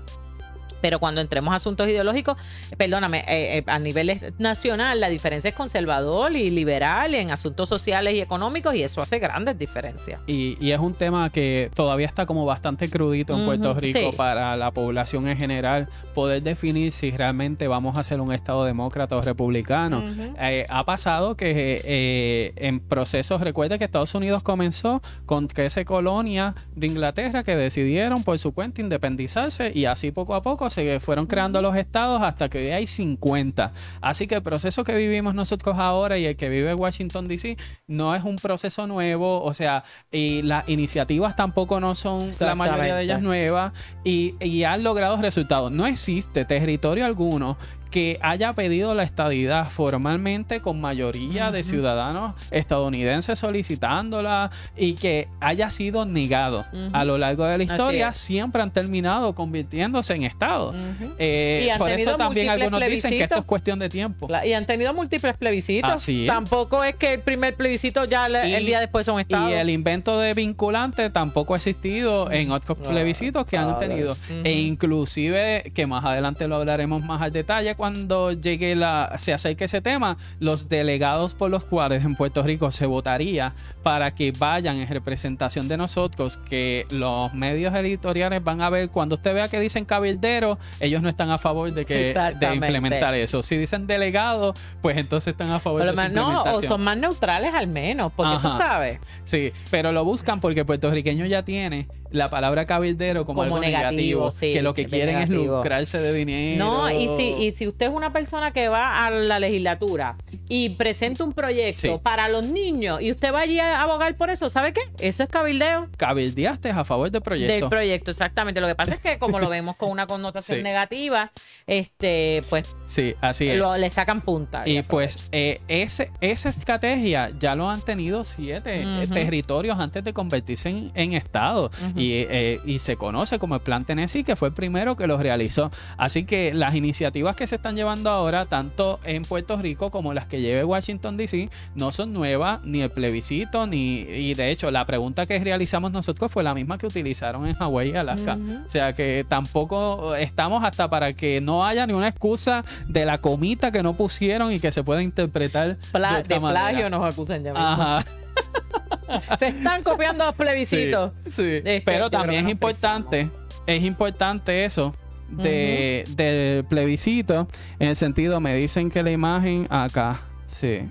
[0.81, 2.37] Pero cuando entremos a asuntos ideológicos,
[2.77, 8.15] perdóname, eh, eh, a nivel nacional la diferencia es conservador y liberal en asuntos sociales
[8.15, 10.21] y económicos y eso hace grandes diferencias.
[10.27, 14.17] Y, y es un tema que todavía está como bastante crudito en Puerto Rico sí.
[14.17, 19.17] para la población en general poder definir si realmente vamos a ser un Estado demócrata
[19.17, 20.03] o republicano.
[20.41, 26.55] Eh, ha pasado que eh, en procesos, recuerda que Estados Unidos comenzó con 13 colonias
[26.75, 31.27] de Inglaterra que decidieron por su cuenta independizarse y así poco a poco se fueron
[31.27, 33.73] creando los estados hasta que hoy hay 50.
[34.01, 37.57] Así que el proceso que vivimos nosotros ahora y el que vive Washington DC
[37.87, 42.95] no es un proceso nuevo, o sea, y las iniciativas tampoco no son la mayoría
[42.95, 43.73] de ellas nuevas
[44.05, 45.71] y, y han logrado resultados.
[45.73, 47.59] No existe territorio alguno
[47.91, 55.71] que haya pedido la estadidad formalmente con mayoría de ciudadanos estadounidenses solicitándola y que haya
[55.71, 60.75] sido negado a lo largo de la historia, siempre han terminado convirtiéndose en Estado.
[61.19, 64.29] Eh, por eso también algunos dicen que esto es cuestión de tiempo.
[64.45, 66.07] Y han tenido múltiples plebiscitos.
[66.27, 69.51] Tampoco es que el primer plebiscito ya el día después son Estados.
[69.51, 74.17] Y el invento de vinculante tampoco ha existido en otros plebiscitos que han tenido.
[74.45, 79.65] E inclusive, que más adelante lo hablaremos más al detalle, cuando llegue la, se acerque
[79.65, 84.77] ese tema, los delegados por los cuales en Puerto Rico se votaría para que vayan
[84.77, 89.59] en representación de nosotros, que los medios editoriales van a ver, cuando usted vea que
[89.59, 93.43] dicen cabildero, ellos no están a favor de que de implementar eso.
[93.43, 94.53] Si dicen delegado,
[94.83, 96.09] pues entonces están a favor de eso.
[96.11, 99.01] No, o son más neutrales al menos, porque tú sabes.
[99.25, 104.63] Sí, pero lo buscan porque puertorriqueño ya tiene la palabra cabildero como, algo negativo, que
[104.63, 106.65] lo que quieren es lucrarse de dinero.
[106.65, 110.17] No, y si, y si usted es una persona que va a la legislatura
[110.49, 114.49] y presenta un proyecto para los niños y usted va allí a abogar por eso,
[114.49, 114.81] ¿sabe qué?
[114.99, 115.89] Eso es cabildeo.
[115.97, 117.53] Cabildeaste a favor del proyecto.
[117.53, 118.61] Del proyecto, exactamente.
[118.61, 121.33] Lo que pasa es que como lo vemos con una connotación negativa,
[121.67, 124.69] este, pues sí, así le sacan punta.
[124.69, 130.13] Y, pues eh, ese, esa estrategia ya lo han tenido siete eh, territorios antes de
[130.13, 131.71] convertirse en, en Estado.
[132.01, 135.71] Eh, y, se conoce como el Plan Tennessee, que fue el primero que lo realizó.
[135.97, 140.27] Así que las iniciativas que se están llevando ahora, tanto en Puerto Rico como las
[140.27, 144.01] que lleve Washington DC, no son nuevas, ni el plebiscito, ni.
[144.01, 147.91] Y de hecho, la pregunta que realizamos nosotros fue la misma que utilizaron en Hawái
[147.91, 148.39] y Alaska.
[148.67, 153.19] O sea que tampoco estamos hasta para que no haya ni una excusa de la
[153.19, 155.77] comita que no pusieron y que se pueda interpretar.
[155.77, 157.53] de, plagio nos acusan ya.
[157.55, 158.05] Ajá.
[159.39, 161.13] Se están copiando los plebiscitos.
[161.27, 163.31] Sí, este, pero también es importante,
[163.67, 164.95] es importante eso
[165.29, 167.49] de, del plebiscito,
[167.79, 170.89] en el sentido, me dicen que la imagen acá, sí.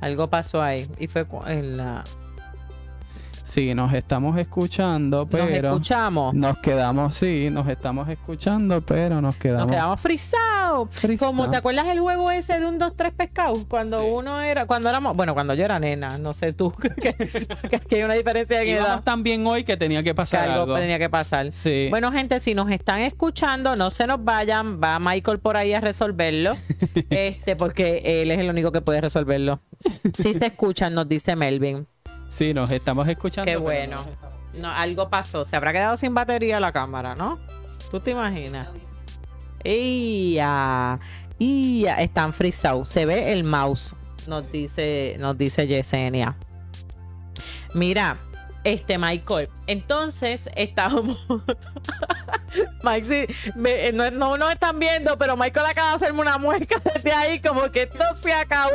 [0.00, 2.04] Algo pasó ahí y fue en la
[3.44, 5.44] Sí, nos estamos escuchando, pero.
[5.44, 6.34] Nos escuchamos.
[6.34, 9.66] Nos quedamos, sí, nos estamos escuchando, pero nos quedamos.
[9.66, 10.88] Nos quedamos frisados.
[11.18, 13.66] Como te acuerdas el juego ese de un, dos, tres pescados?
[13.68, 16.72] Cuando uno era, cuando éramos, bueno, cuando yo era nena, no sé tú,
[17.88, 20.74] que, hay una diferencia en tan bien hoy que tenía que pasar algo.
[20.74, 21.52] tenía que pasar.
[21.52, 21.88] Sí.
[21.90, 25.80] Bueno, gente, si nos están escuchando, no se nos vayan, va Michael por ahí a
[25.82, 26.54] resolverlo,
[27.10, 29.60] este, porque él es el único que puede resolverlo.
[30.14, 31.86] Si se escuchan, nos dice Melvin.
[32.34, 33.48] Sí, nos estamos escuchando.
[33.48, 33.94] Qué bueno.
[34.54, 35.44] No, algo pasó.
[35.44, 37.38] Se habrá quedado sin batería la cámara, ¿no?
[37.92, 38.66] ¿Tú te imaginas?
[39.62, 40.98] ¡Ya!
[41.38, 42.00] ¡Ya!
[42.00, 42.88] Están frisados.
[42.88, 43.94] Se ve el mouse,
[44.26, 46.34] nos dice, nos dice Yesenia.
[47.72, 48.18] Mira,
[48.64, 49.48] este Michael.
[49.68, 51.28] Entonces estábamos.
[52.82, 53.52] Mike, sí,
[53.92, 57.70] no, no nos están viendo, pero Michael acaba de hacerme una mueca desde ahí, como
[57.70, 58.72] que esto se acabó.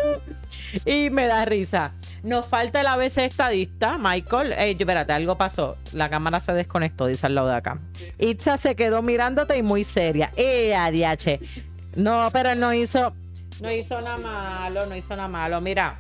[0.86, 1.92] Y me da risa.
[2.24, 4.54] Nos falta el ABC estadista, Michael.
[4.54, 5.78] Ey, espérate, algo pasó.
[5.94, 7.80] La cámara se desconectó, dice al lado de acá.
[8.18, 10.32] Itza se quedó mirándote y muy seria.
[10.36, 11.40] ¡Eh, ADH!
[11.96, 13.14] No, pero no hizo.
[13.62, 15.60] No hizo nada malo, no hizo nada malo.
[15.62, 16.00] Mira,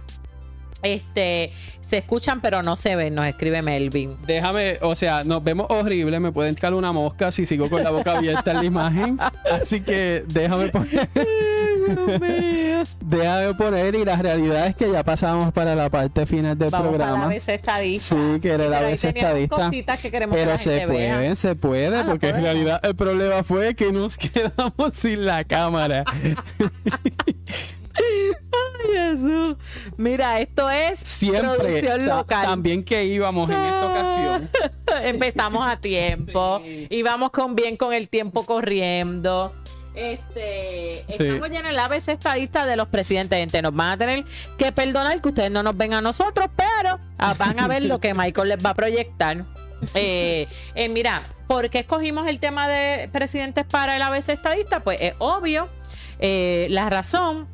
[0.82, 1.52] este,
[1.82, 4.18] se escuchan pero no se ven, nos escribe Melvin.
[4.26, 7.92] Déjame, o sea, nos vemos horrible, me pueden caer una mosca si sigo con la
[7.92, 9.20] boca abierta en la imagen.
[9.52, 11.10] Así que déjame poner.
[13.02, 17.14] Déjame poner y la realidad es que ya pasamos para la parte final del programa.
[17.14, 18.16] Para la estadista.
[18.16, 19.72] Sí, que era la vez estadista.
[20.30, 24.94] pero se puede, se puede, ah, porque en realidad el problema fue que nos quedamos
[24.94, 26.04] sin la cámara.
[28.00, 29.58] Ay, Jesús.
[29.98, 32.46] Mira, esto es Siempre producción local.
[32.46, 34.50] También que íbamos en esta ocasión.
[35.04, 36.62] Empezamos a tiempo.
[36.90, 39.54] Íbamos con bien con el tiempo corriendo.
[40.00, 43.38] Este, estamos ya en el ABC estadista de los presidentes.
[43.38, 44.24] Gente, nos van a tener
[44.58, 48.00] que perdonar que ustedes no nos ven a nosotros, pero ah, van a ver lo
[48.00, 49.46] que Michael les va a proyectar.
[49.94, 50.46] Eh,
[50.76, 54.82] eh, mira, ¿por qué escogimos el tema de presidentes para el ABC estadista?
[54.82, 55.70] Pues es obvio.
[56.20, 57.48] Eh, la razón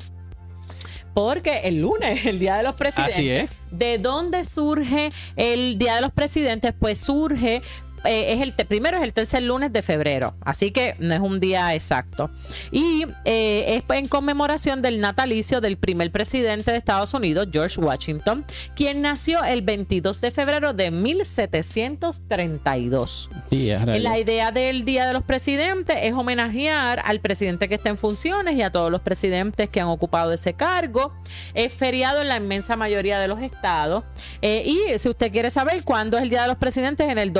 [1.16, 3.48] porque el lunes, el Día de los Presidentes.
[3.70, 6.74] ¿De dónde surge el Día de los Presidentes?
[6.78, 7.62] Pues surge
[8.06, 11.40] eh, es el primero es el tercer lunes de febrero, así que no es un
[11.40, 12.30] día exacto.
[12.70, 18.44] Y eh, es en conmemoración del natalicio del primer presidente de Estados Unidos, George Washington,
[18.74, 23.30] quien nació el 22 de febrero de 1732.
[23.50, 24.02] Sí, es real.
[24.02, 28.56] La idea del Día de los Presidentes es homenajear al presidente que está en funciones
[28.56, 31.12] y a todos los presidentes que han ocupado ese cargo.
[31.54, 34.04] Es feriado en la inmensa mayoría de los estados.
[34.42, 37.32] Eh, y si usted quiere saber cuándo es el Día de los Presidentes, en el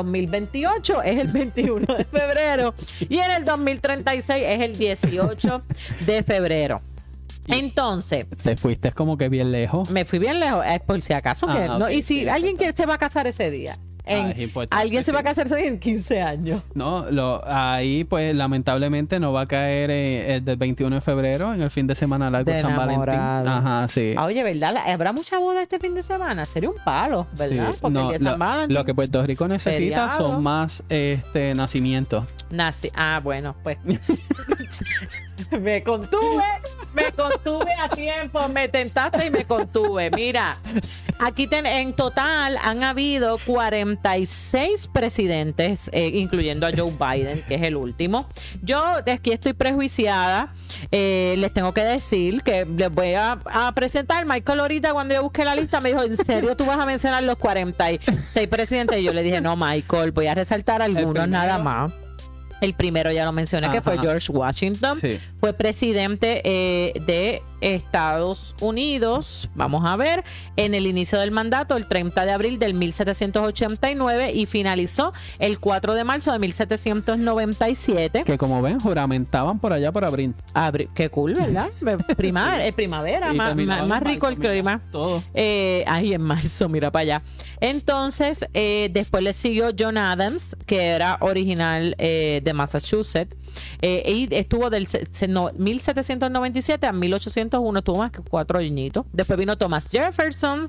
[0.63, 2.75] 2028 es el 21 de febrero
[3.09, 5.63] y en el 2036 es el 18
[6.07, 6.81] de febrero.
[7.49, 9.89] Entonces, Te fuiste como que bien lejos.
[9.91, 11.47] me fui bien lejos, es por si acaso.
[11.47, 14.27] que Ah, no- y si sí, alguien que se va a casar ese día, en-
[14.27, 15.27] Ah, es importante, alguien se va a sí.
[15.27, 16.63] casar ese día en 15 años.
[16.75, 21.53] No, lo, ahí pues lamentablemente no va a caer eh, el del 21 de febrero
[21.53, 23.03] en el fin de semana largo De San Valentín.
[23.13, 23.49] enamorado.
[23.51, 24.15] Ajá, sí.
[24.17, 24.77] Ah, Oye, ¿verdad?
[24.91, 26.45] ¿Habrá mucha boda este fin de semana?
[26.45, 27.73] Sería un palo, ¿verdad?
[27.73, 30.29] Sí, Porque no, el día San lo, Valentín que Puerto Rico necesita Feriado.
[30.29, 32.25] son más este nacimientos.
[32.51, 33.79] nace- Ah, bueno, pues.
[35.61, 36.45] me contuve,
[36.95, 40.11] me contuve a tiempo, me tentaste y me contuve.
[40.11, 40.59] Mira,
[41.21, 47.63] aquí ten- en total han habido 46 presidentes, eh, incluyendo a Joe Biden, que es
[47.63, 48.29] el último.
[48.63, 50.53] Yo de aquí estoy prejuiciada.
[50.91, 54.25] Eh, les tengo que decir que les voy a, a presentar.
[54.27, 57.23] Michael ahorita cuando yo busqué la lista me dijo, ¿en serio tú vas a mencionar
[57.23, 58.99] los 46 presidentes?
[59.01, 61.93] Y yo le dije, no, Michael, voy a resaltar algunos nada más.
[62.61, 63.99] El primero ya lo mencioné, que fue.
[63.99, 64.99] George Washington.
[65.01, 65.19] Sí.
[65.37, 67.43] Fue presidente eh, de
[67.75, 70.23] Estados Unidos, vamos a ver,
[70.57, 75.95] en el inicio del mandato, el 30 de abril del 1789 y finalizó el 4
[75.95, 78.23] de marzo de 1797.
[78.25, 80.35] Que como ven, juramentaban por allá por abril.
[80.55, 81.69] Abri- qué cool, ¿verdad?
[82.17, 84.83] Primar, eh, primavera, más, más- rico el marzo, clima.
[84.93, 85.23] Todo.
[85.35, 87.23] Eh, ahí en marzo, mira para allá.
[87.61, 93.37] Entonces, eh, después le siguió John Adams, que era original eh, de Massachusetts,
[93.83, 94.87] y estuvo del
[95.29, 96.93] no, 1797 a
[97.61, 99.05] 1801, estuvo más que cuatro añitos.
[99.13, 100.65] Después vino Thomas Jefferson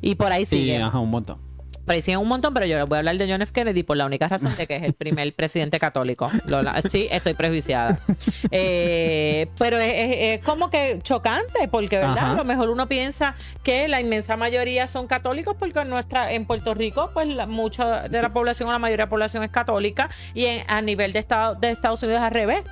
[0.00, 0.76] y por ahí Sí, sigue.
[0.82, 1.38] ajá, un montón.
[1.84, 3.52] Por ahí un montón, pero yo les voy a hablar de John F.
[3.52, 6.30] Kennedy por la única razón de que es el primer presidente católico.
[6.46, 7.98] Lola, sí, estoy prejuiciada.
[8.52, 12.18] Eh, pero es, es- es como que chocante, porque ¿verdad?
[12.18, 12.30] Ajá.
[12.32, 13.34] a lo mejor uno piensa
[13.64, 18.08] que la inmensa mayoría son católicos, porque en nuestra, en Puerto Rico, pues la, mucha
[18.08, 21.12] de la población o la mayoría de la población es católica, y en- a nivel
[21.12, 22.62] de, estado, de Estados Unidos es al revés.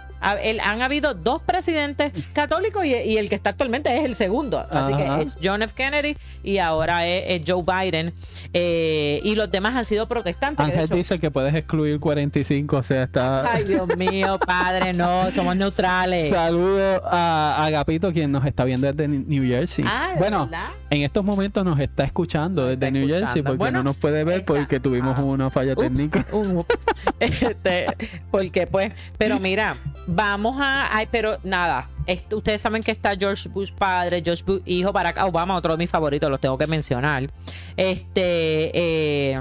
[0.43, 4.59] El- han habido dos presidentes católicos y, y el que está actualmente es el segundo.
[4.61, 4.97] Así Ajá.
[5.19, 5.75] que es John F.
[5.75, 8.13] Kennedy y ahora es, es Joe Biden.
[8.53, 10.65] Eh, y los demás han sido protestantes.
[10.67, 13.51] que Ángel hecho- dice que puedes excluir 45, o sea, está...
[13.53, 16.31] Ay, Dios mío, padre, no, somos neutrales.
[16.31, 19.85] Saludo a Agapito, quien nos está viendo desde New Jersey.
[19.89, 20.69] Ah, ¿de bueno, verdad?
[20.91, 24.25] En estos momentos nos está escuchando desde está New Jersey porque Bueno, no nos puede
[24.25, 25.23] ver porque tuvimos ah.
[25.23, 26.27] una falla Ups, técnica.
[27.21, 27.87] Este,
[28.31, 29.77] porque pues, pero mira,
[30.07, 34.63] vamos a, ay, pero nada, esto- ustedes saben que está George Bush padre, George Bush
[34.65, 37.31] hijo, Barack Obama, otro de mis favoritos, los tengo que mencionar.
[37.77, 39.41] Este, eh,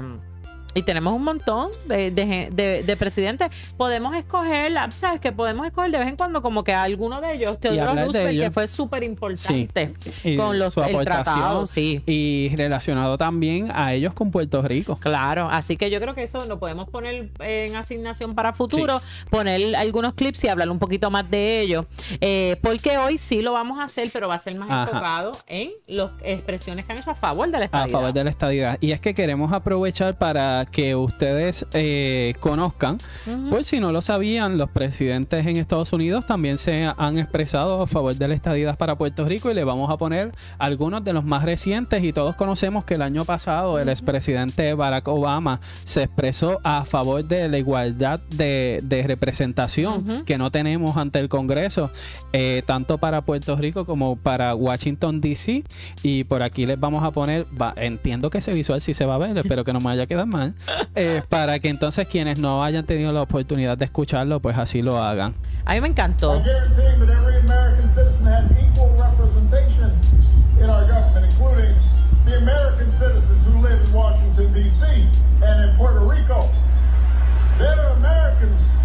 [0.74, 3.50] y tenemos un montón de, de de- de presidentes.
[3.76, 5.20] Podemos escoger, ¿sabes?
[5.20, 8.30] Que podemos escoger de vez en cuando como que a alguno de ellos, Teodoro Roosevelt,
[8.30, 8.54] que ellos.
[8.54, 9.94] fue súper importante
[10.36, 12.02] con los el tratado, sí.
[12.06, 14.96] y relacionado también a ellos con Puerto Rico.
[14.96, 19.00] Claro, así que yo creo que eso lo podemos poner en asignación para futuro,
[19.30, 21.86] poner algunos clips y hablar un poquito más de ello,
[22.20, 24.82] eh, porque hoy sí lo vamos a hacer, pero va a ser más Ajá.
[24.84, 27.98] enfocado en las expresiones que han hecho a favor de la A estabilidad.
[27.98, 28.78] favor de la estadidad.
[28.80, 33.50] Y es que queremos aprovechar para que ustedes eh, conozcan, Ujú.
[33.50, 37.86] pues si no lo sabían, los presidentes en Estados Unidos también se han expresado a
[37.86, 41.24] favor de la estadidad para Puerto Rico y le vamos a poner algunos de los
[41.24, 46.60] más recientes y todos conocemos que el año pasado el expresidente Barack Obama se expresó
[46.64, 51.90] a favor de la igualdad de, de representación que no tenemos ante el Congreso,
[52.32, 55.64] eh, tanto para Puerto Rico como para Washington, D.C.
[56.02, 59.14] Y por aquí les vamos a poner, va- entiendo que ese visual sí se va
[59.14, 60.26] a ver, espero que no me vaya a quedar
[60.94, 65.02] eh, para que entonces quienes no hayan tenido la oportunidad de escucharlo, pues así lo
[65.02, 65.34] hagan.
[65.64, 66.42] A mí me encantó.
[73.92, 74.86] Washington, D.C.
[75.42, 76.48] and in Puerto Rico.
[77.58, 78.79] They're Americans.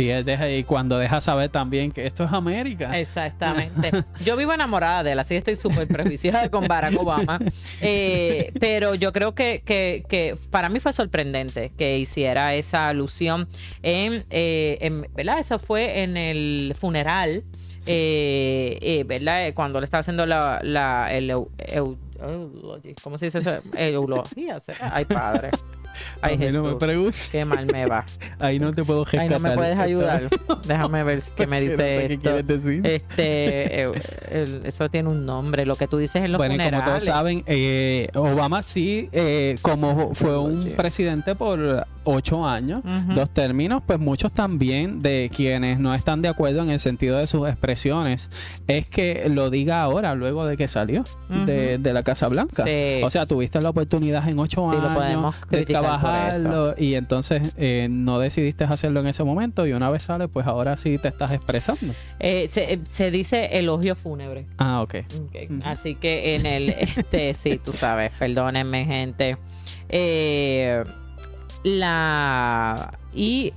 [0.00, 2.98] Sí, él deja y cuando deja saber también que esto es América.
[2.98, 3.90] Exactamente.
[4.24, 7.38] Yo vivo enamorada de él, así que estoy súper prejuiciada con Barack Obama.
[7.82, 13.46] Eh, pero yo creo que, que, que para mí fue sorprendente que hiciera esa alusión
[13.82, 15.38] en, eh, en- ¿verdad?
[15.38, 17.44] Eso fue en el funeral,
[17.86, 19.46] eh, eh, ¿verdad?
[19.48, 22.94] Eh, Cuando le estaba haciendo la, la- el eulogy.
[23.02, 23.58] ¿Cómo se dice eso?
[23.76, 24.90] Eulogía, ¿será?
[24.94, 25.50] Ay, padre.
[26.22, 26.78] Ay, mí no me Jesús.
[26.80, 27.28] preguntes.
[27.32, 28.04] Qué mal me va.
[28.38, 29.40] Ahí no te puedo Ay, rescatar.
[29.40, 30.22] no me puedes ayudar.
[30.66, 32.22] Déjame ver qué me No dice sé qué esto.
[32.22, 32.86] quieres decir.
[32.86, 33.92] Este, eh,
[34.30, 36.88] el- eso tiene un nombre, lo que tú dices en los Bueno, y como funerales.
[37.04, 40.70] todos saben, eh, Obama sí, eh, como fue un Oye.
[40.72, 43.14] presidente por ocho años, Ujú.
[43.14, 47.26] dos términos, pues muchos también de quienes no están de acuerdo en el sentido de
[47.26, 48.30] sus expresiones,
[48.66, 51.82] es que lo diga ahora, luego de que salió de, Ujú.
[51.82, 52.64] de la Casa Blanca.
[52.64, 53.00] Sí.
[53.04, 56.74] O sea, tuviste la oportunidad en ocho Sí, lo años podemos de criticar por trabajarlo
[56.76, 60.76] y entonces eh, no decidiste hacerlo en ese momento y una vez sale, pues ahora
[60.76, 61.94] sí te estás expresando.
[62.18, 64.46] Eh, se, eh, se dice elogio fúnebre.
[64.58, 64.94] Ah, ok.
[65.26, 65.60] Ok, Ujú.
[65.64, 69.36] Así que en el, este, sí, tú sabes, perdónenme, gente.
[69.88, 70.82] Eh,
[71.62, 72.98] la.
[73.12, 73.52] Y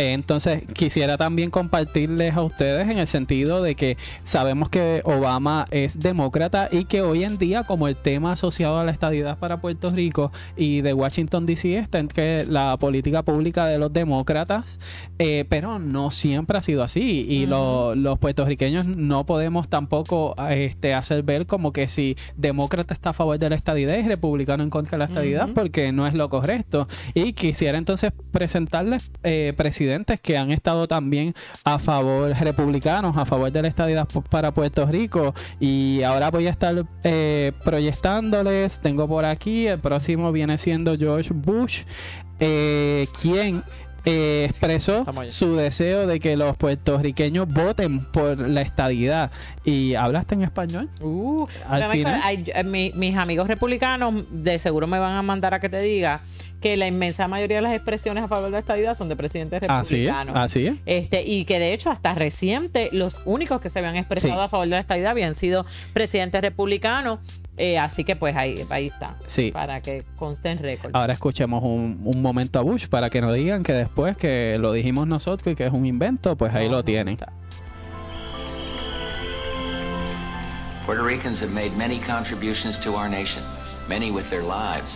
[0.00, 5.98] Entonces, quisiera también compartirles a ustedes en el sentido de que sabemos que Obama es
[5.98, 9.90] demócrata y que hoy en día, como el tema asociado a la estadidad para Puerto
[9.90, 14.78] Rico y de Washington DC está en que la política pública de los demócratas,
[15.18, 17.26] eh, pero no siempre ha sido así.
[17.28, 23.10] Y lo- los puertorriqueños no podemos tampoco este, hacer ver como que si demócrata está
[23.10, 26.14] a favor de la estadidad y republicano en contra de la estadidad, porque no es
[26.14, 26.86] lo correcto.
[27.14, 29.52] Y quisiera entonces presentarles eh,
[29.88, 31.34] presidentes que han estado también
[31.64, 35.34] a favor, republicanos, a favor de la estadidad para Puerto Rico.
[35.60, 41.30] Y ahora voy a estar eh, proyectándoles, tengo por aquí, el próximo viene siendo George
[41.32, 41.82] Bush,
[42.40, 43.62] eh, quien...
[44.04, 49.30] eh, expresó su deseo de que los puertorriqueños voten por la estadidad.
[49.64, 50.88] ¿Y hablaste en español?
[51.02, 55.68] Uh, Al final- hay- mis amigos republicanos de seguro me van a mandar a que
[55.68, 56.22] te diga
[56.60, 59.62] que la inmensa mayoría de las expresiones a favor de la estadidad son de presidentes
[59.68, 60.34] Así es, republicanos.
[60.36, 60.74] así es.
[60.86, 64.40] Este, y que de hecho hasta reciente los únicos que se habían expresado Sí.
[64.40, 67.20] a favor de la estadidad habían sido presidentes republicanos.
[67.56, 69.16] Eh, así que pues ahí, ahí está.
[69.26, 69.50] Sí.
[69.52, 70.90] Para que conste en récord.
[70.94, 74.72] Ahora escuchemos un, un momento a Bush para que nos digan que después que lo
[74.72, 77.14] dijimos nosotros y que es un invento, pues ahí No, lo no tienen.
[77.14, 77.32] está.
[80.86, 83.42] Puerto Ricans have made many contributions to our nation,
[83.88, 84.88] many with their lives.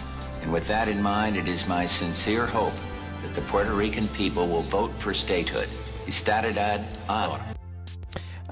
[0.43, 2.74] And with that in mind, it is my sincere hope
[3.22, 5.68] that the Puerto Rican people will vote for statehood.
[6.07, 7.62] Estadidad ahora.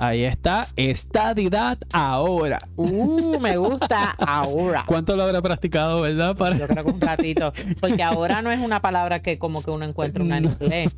[0.02, 2.58] Ahí está, estadidad ahora.
[2.76, 4.84] Uh, me gusta ahora.
[4.86, 6.34] ¿Cuánto lo habrá practicado, verdad?
[6.34, 6.56] Para...
[6.56, 7.52] Yo creo que un ratito.
[7.80, 10.96] Porque ahora no es una palabra que como que uno encuentra una en inglés.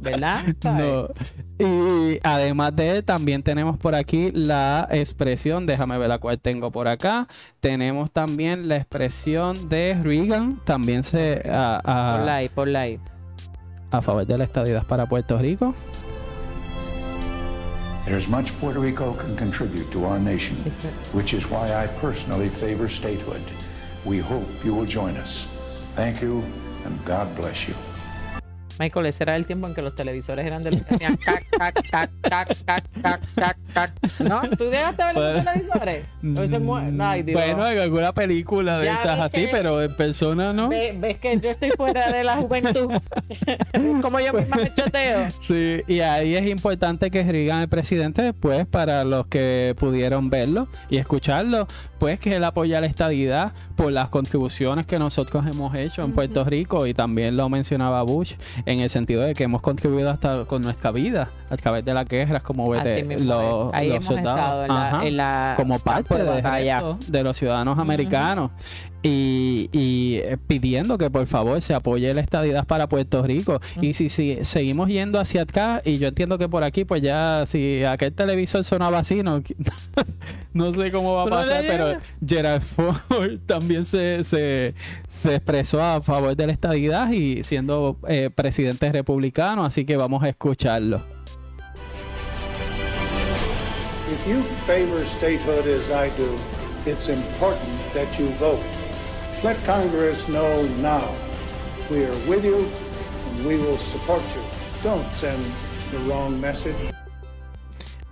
[0.00, 0.42] ¿Verdad?
[0.64, 1.08] No.
[1.64, 6.72] Y además de él, también tenemos por aquí la expresión, déjame ver la cual tengo
[6.72, 7.28] por acá.
[7.60, 12.98] Tenemos también la expresión de Reagan, también se a, a- Ponla ahí, ponla ahí.
[13.92, 15.72] a favor de la estadidad para Puerto Rico.
[18.06, 20.82] There's much Puerto Rico can contribute to our nation, Ese-
[21.12, 23.42] which is why I personally favor statehood.
[24.04, 25.46] We hope you will join us.
[25.94, 26.42] Thank you,
[26.84, 27.74] and God bless you.
[28.80, 31.44] Michael, ese era el tiempo en que los televisores eran de los que hacían cac,
[31.50, 33.92] cac, cac, cac, cac, cac, cac, cac.
[34.20, 34.40] ¿No?
[34.56, 36.06] ¿Tú llegaste a ver los televisores?
[37.00, 37.38] Ay, Dios.
[37.38, 40.70] Bueno, en alguna película de Ya estas así, que- pero en persona no.
[40.70, 42.90] Ve- ¿Ves que yo estoy fuera de la juventud?
[44.02, 45.28] Como yo misma me choteo.
[45.42, 50.68] Sí, y ahí es importante que Reagan, el presidente, después, para los que pudieron verlo
[50.88, 51.66] y escucharlo,
[51.98, 56.44] pues que él apoya la estadidad por las contribuciones que nosotros hemos hecho en Puerto
[56.44, 58.34] Rico y también lo mencionaba Bush
[58.72, 62.06] en el sentido de que hemos contribuido hasta con nuestra vida a través de las
[62.06, 62.66] guerras como
[63.26, 64.62] los, los soldados.
[64.64, 65.06] en la- Ajá.
[65.06, 66.14] en la como parte
[67.08, 68.50] de los ciudadanos americanos
[69.02, 73.94] y, y, eh, pidiendo que por favor se apoye la estadidad para Puerto Rico y
[73.94, 77.82] si, si seguimos yendo hacia acá y yo entiendo que por aquí pues ya si
[77.84, 79.42] aquel televisor sonaba así no,
[80.52, 82.02] no sé cómo va a ¿Tú no pasar pero llegas?
[82.26, 84.74] Gerald Ford también se, se,
[85.08, 90.22] se expresó a favor de la estadidad y siendo eh, presidente republicano así que vamos
[90.22, 91.02] a escucharlo
[94.10, 96.36] If you favor statehood as I do,
[96.84, 98.60] it's important that you vote.
[99.42, 101.14] Let Congress know now.
[101.90, 102.68] We are with you
[103.30, 104.42] and we will support you.
[104.82, 105.42] Don't send
[105.90, 106.76] the wrong message.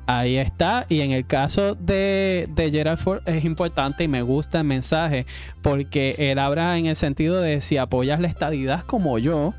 [0.06, 0.86] Ahí está.
[0.88, 5.26] Y en el caso de, de Gerald Ford es importante y me gusta el mensaje
[5.60, 9.52] porque él habla en el sentido de si apoyas la estadidad como yo,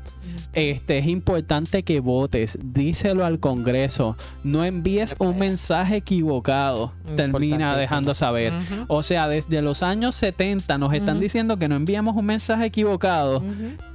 [0.52, 2.58] este es importante que votes.
[2.62, 4.16] Díselo al Congreso.
[4.44, 6.92] No envíes un mensaje equivocado.
[7.16, 8.52] Termina dejando saber.
[8.88, 13.42] O sea, desde los años 70 nos están diciendo que no enviamos un mensaje equivocado.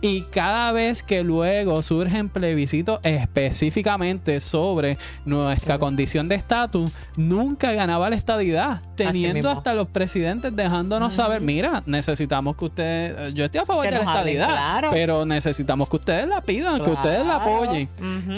[0.01, 8.09] Y cada vez que luego surgen plebiscitos específicamente sobre nuestra condición de estatus nunca ganaba
[8.09, 13.65] la estadidad, teniendo hasta los presidentes dejándonos saber, mira, necesitamos que ustedes, yo estoy a
[13.65, 14.89] favor Que de la hablen estadidad, claro.
[14.91, 17.89] pero necesitamos que ustedes la pidan, que ustedes la apoyen.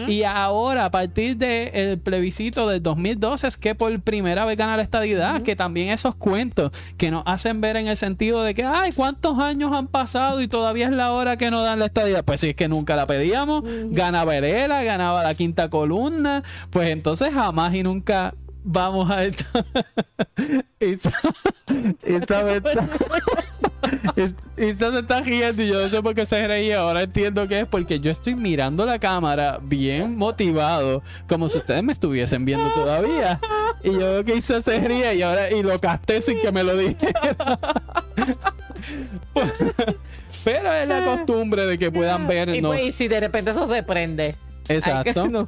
[0.08, 4.84] Y ahora, a partir del plebiscito del 2012, es que por primera vez gana la
[4.84, 8.92] estadidad, que también esos cuentos que nos hacen ver en el sentido de que, ay,
[8.92, 12.24] ¿cuántos años han pasado y todavía es la hora que nos dan la estadidad?
[12.26, 17.34] Pues si es que nunca la pedíamos, ganaba Herrera, ganaba la quinta columna, pues entonces
[17.34, 18.34] jamás y nunca
[18.64, 19.44] vamos a esto.
[20.80, 21.12] Isa,
[22.06, 22.88] Isa me está-
[24.58, 26.80] Isa se está riendo y yo no sé por qué se reía.
[26.80, 31.84] Ahora entiendo que es porque yo estoy mirando la cámara bien motivado, como si ustedes
[31.84, 33.40] me estuviesen viendo todavía.
[33.84, 36.64] Y yo veo que Isa se ríe y ahora y lo casté sin que me
[36.64, 37.36] lo dijera.
[40.44, 42.50] Pero es la costumbre de que puedan ver.
[42.56, 44.36] Y, pues, y si de repente eso se prende.
[44.70, 45.28] Exacto.
[45.38, 45.48] No,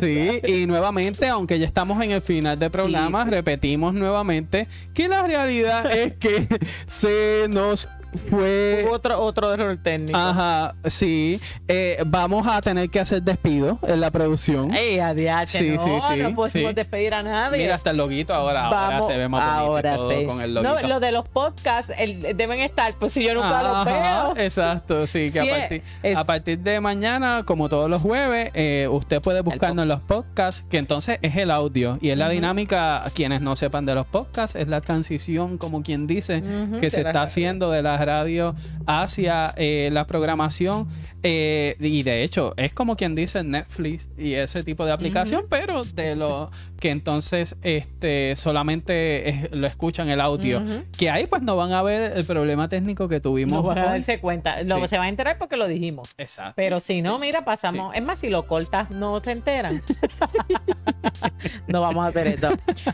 [0.00, 3.30] Sí, y nuevamente, aunque ya estamos en el final del programa, sí.
[3.30, 6.46] repetimos nuevamente que la realidad es que
[6.86, 7.88] se nos
[8.28, 10.18] fue Hubo otro, otro error técnico.
[10.18, 11.40] Ajá, sí.
[11.68, 14.72] Eh, vamos a tener que hacer despido en la producción.
[14.74, 16.64] Ey, adiache, Sí, no, sí, sí, no podemos sí.
[16.74, 17.58] despedir a nadie.
[17.58, 20.26] Mira, hasta el loguito ahora, ahora Vamos, se ve más bonito y ahora todo sí.
[20.26, 20.88] con el no, loguito.
[20.88, 24.44] lo de los podcasts el- deben estar, pues si yo nunca los Ajá, veo.
[24.44, 28.50] Exacto, sí, que Sí, a, partir, es- a partir de mañana, como todos los jueves,
[28.54, 32.28] eh, usted puede buscarnos en los podcasts, que entonces es el audio y es la
[32.28, 36.86] dinámica, quienes no sepan de los podcasts, es la transición, como quien dice, Ujú, que
[36.86, 38.54] de se la está haciendo de radio
[38.86, 40.88] hacia eh, la programación.
[41.22, 45.82] Eh, y de hecho, es como quien dice Netflix y ese tipo de aplicación, pero
[45.84, 50.62] de lo que entonces este solamente es- lo escuchan el audio.
[50.96, 53.52] Que ahí pues no van a ver el problema técnico que tuvimos.
[53.58, 53.88] No van a hoy.
[53.98, 54.64] darse cuenta.
[54.64, 56.08] No, se van a enterar porque lo dijimos.
[56.18, 56.54] Exacto.
[56.56, 57.94] Pero si no, mira, pasamos.
[57.94, 59.82] Es más, si lo cortas, no se enteran.
[61.66, 62.50] no vamos a hacer eso.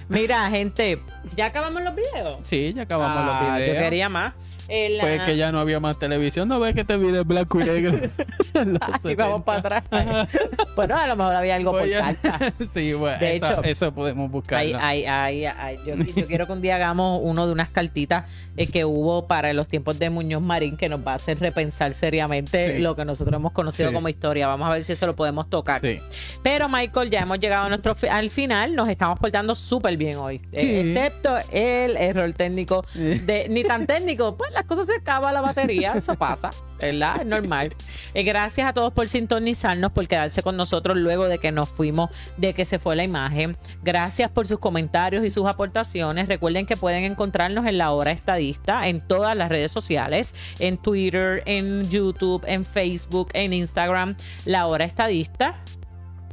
[0.08, 1.00] Mira, gente,
[1.36, 2.38] ¿ya acabamos los videos?
[2.46, 3.76] Sí, ya acabamos Ah, los videos.
[3.76, 4.34] Yo quería más.
[4.68, 6.48] El, Pues que ya no había más televisión.
[6.48, 7.98] No ves que te vi de blanco y negro.
[8.54, 9.44] En los Y vamos 70.
[9.44, 10.28] para atrás.
[10.76, 12.52] bueno, a lo mejor había algo por a- carta.
[12.74, 14.30] sí, bueno, De eso, hecho, eso podemos.
[14.50, 18.30] Ay, ay, ay, ay, Yo, yo quiero que un día hagamos uno de unas cartitas
[18.56, 21.94] eh, que hubo para los tiempos de Muñoz Marín que nos va a hacer repensar
[21.94, 22.82] seriamente Sí.
[22.82, 23.94] lo que nosotros hemos conocido Sí.
[23.94, 24.46] como historia.
[24.46, 25.80] Vamos a ver si eso lo podemos tocar.
[25.80, 25.98] Sí.
[26.42, 28.74] Pero Michael, ya hemos llegado a nuestro fi- al final.
[28.74, 30.40] Nos estamos portando súper bien hoy.
[30.52, 34.36] Eh, excepto el error técnico de ni tan técnico.
[34.36, 35.92] Pues las cosas se acaba la batería.
[35.96, 36.50] Eso pasa.
[36.80, 37.20] ¿Verdad?
[37.20, 37.74] Es normal.
[38.16, 42.08] Eh, gracias a todos por sintonizarnos, por quedarse con nosotros luego de que nos fuimos,
[42.38, 43.58] de que se fue la imagen.
[43.84, 46.26] Gracias por sus comentarios y sus aportaciones.
[46.26, 51.42] Recuerden que pueden encontrarnos en la hora estadista en todas las redes sociales, en Twitter,
[51.44, 55.62] en YouTube, en Facebook, en Instagram, la hora estadista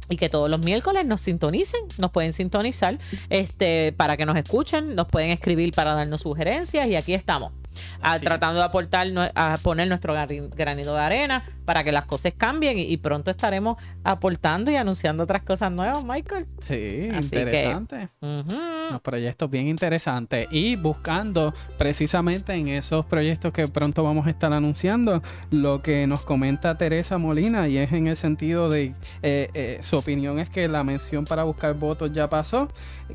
[0.08, 4.94] y que todos los miércoles nos sintonicen, nos pueden sintonizar este, para que nos escuchen,
[4.94, 7.52] nos pueden escribir para darnos sugerencias y aquí estamos.
[8.00, 8.28] A- Así es.
[8.28, 12.82] tratando de aportar, a poner nuestro granito de arena para que las cosas cambien y,
[12.82, 16.46] y pronto estaremos aportando y anunciando otras cosas nuevas, Michael.
[16.60, 18.08] Sí, Así que- interesante.
[18.20, 24.52] Unos proyectos bien interesantes y buscando precisamente en esos proyectos que pronto vamos a estar
[24.52, 29.78] anunciando lo que nos comenta Teresa Molina y es en el sentido de eh, eh,
[29.82, 32.68] su opinión es que la mención para buscar votos ya pasó,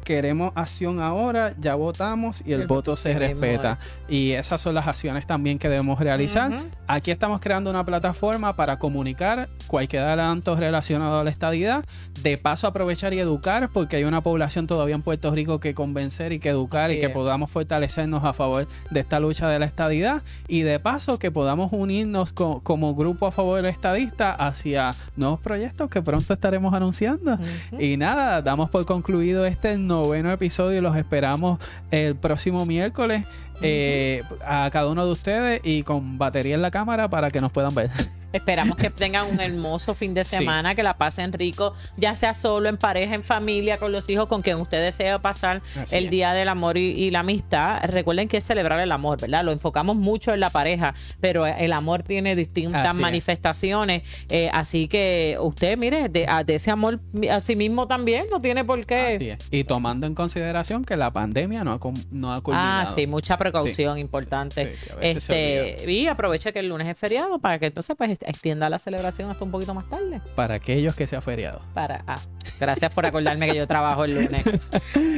[0.04, 4.62] queremos acción ahora, ya votamos y el, El voto voto se se respeta y esas
[4.62, 6.52] son las acciones también que debemos realizar.
[6.88, 11.86] Aquí estamos creando una plataforma para comunicar cualquier adelanto relacionado a la estadidad.
[12.24, 16.34] De paso, aprovechar y educar, porque hay una población todavía en Puerto Rico que convencer
[16.34, 17.12] y que educar Así y que es.
[17.12, 20.24] podamos fortalecernos a favor de esta lucha de la estadidad.
[20.48, 25.40] Y de paso, que podamos unirnos co- como grupo a favor del estadista hacia nuevos
[25.42, 27.38] proyectos que pronto estaremos anunciando.
[27.78, 31.60] Y nada, damos por concluido este noveno episodio y los esperamos
[31.92, 33.26] el próximo miércoles
[33.62, 37.52] eh, a cada uno de ustedes y con batería en la cámara para que nos
[37.52, 37.90] puedan ver.
[38.34, 40.38] Esperamos que tengan un hermoso fin de Sí.
[40.38, 44.28] semana, que la pasen rico, ya sea solo, en pareja, en familia, con los hijos,
[44.28, 46.12] con quien usted desea pasar Así el es.
[46.12, 47.80] Día del Amor y, y la Amistad.
[47.86, 49.44] Recuerden que es celebrar el amor, ¿verdad?
[49.44, 54.04] Lo enfocamos mucho en la pareja, pero el amor tiene distintas Así manifestaciones.
[54.30, 57.00] eh, así que usted, mire, de, a- de ese amor
[57.32, 59.16] a sí mismo también, no tiene por qué.
[59.16, 59.40] Así es.
[59.52, 61.80] Y tomando en consideración que la pandemia no ha,
[62.12, 62.90] no ha culminado.
[62.90, 64.76] Ah, sí, mucha precaución importante.
[64.76, 68.19] Sí, veces se este, y aproveche que el lunes es feriado para que entonces pues
[68.22, 70.22] extienda la celebración hasta un poquito más tarde.
[70.36, 71.62] Para aquellos que sea feriado.
[71.74, 72.20] Para, ah,
[72.60, 74.44] gracias por acordarme que yo trabajo el lunes.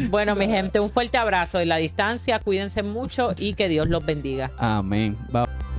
[0.10, 4.06] Bueno, mi gente, un fuerte abrazo en la distancia, cuídense mucho y que Dios los
[4.06, 4.52] bendiga.
[4.58, 5.18] Amén.
[5.32, 5.71] Bye.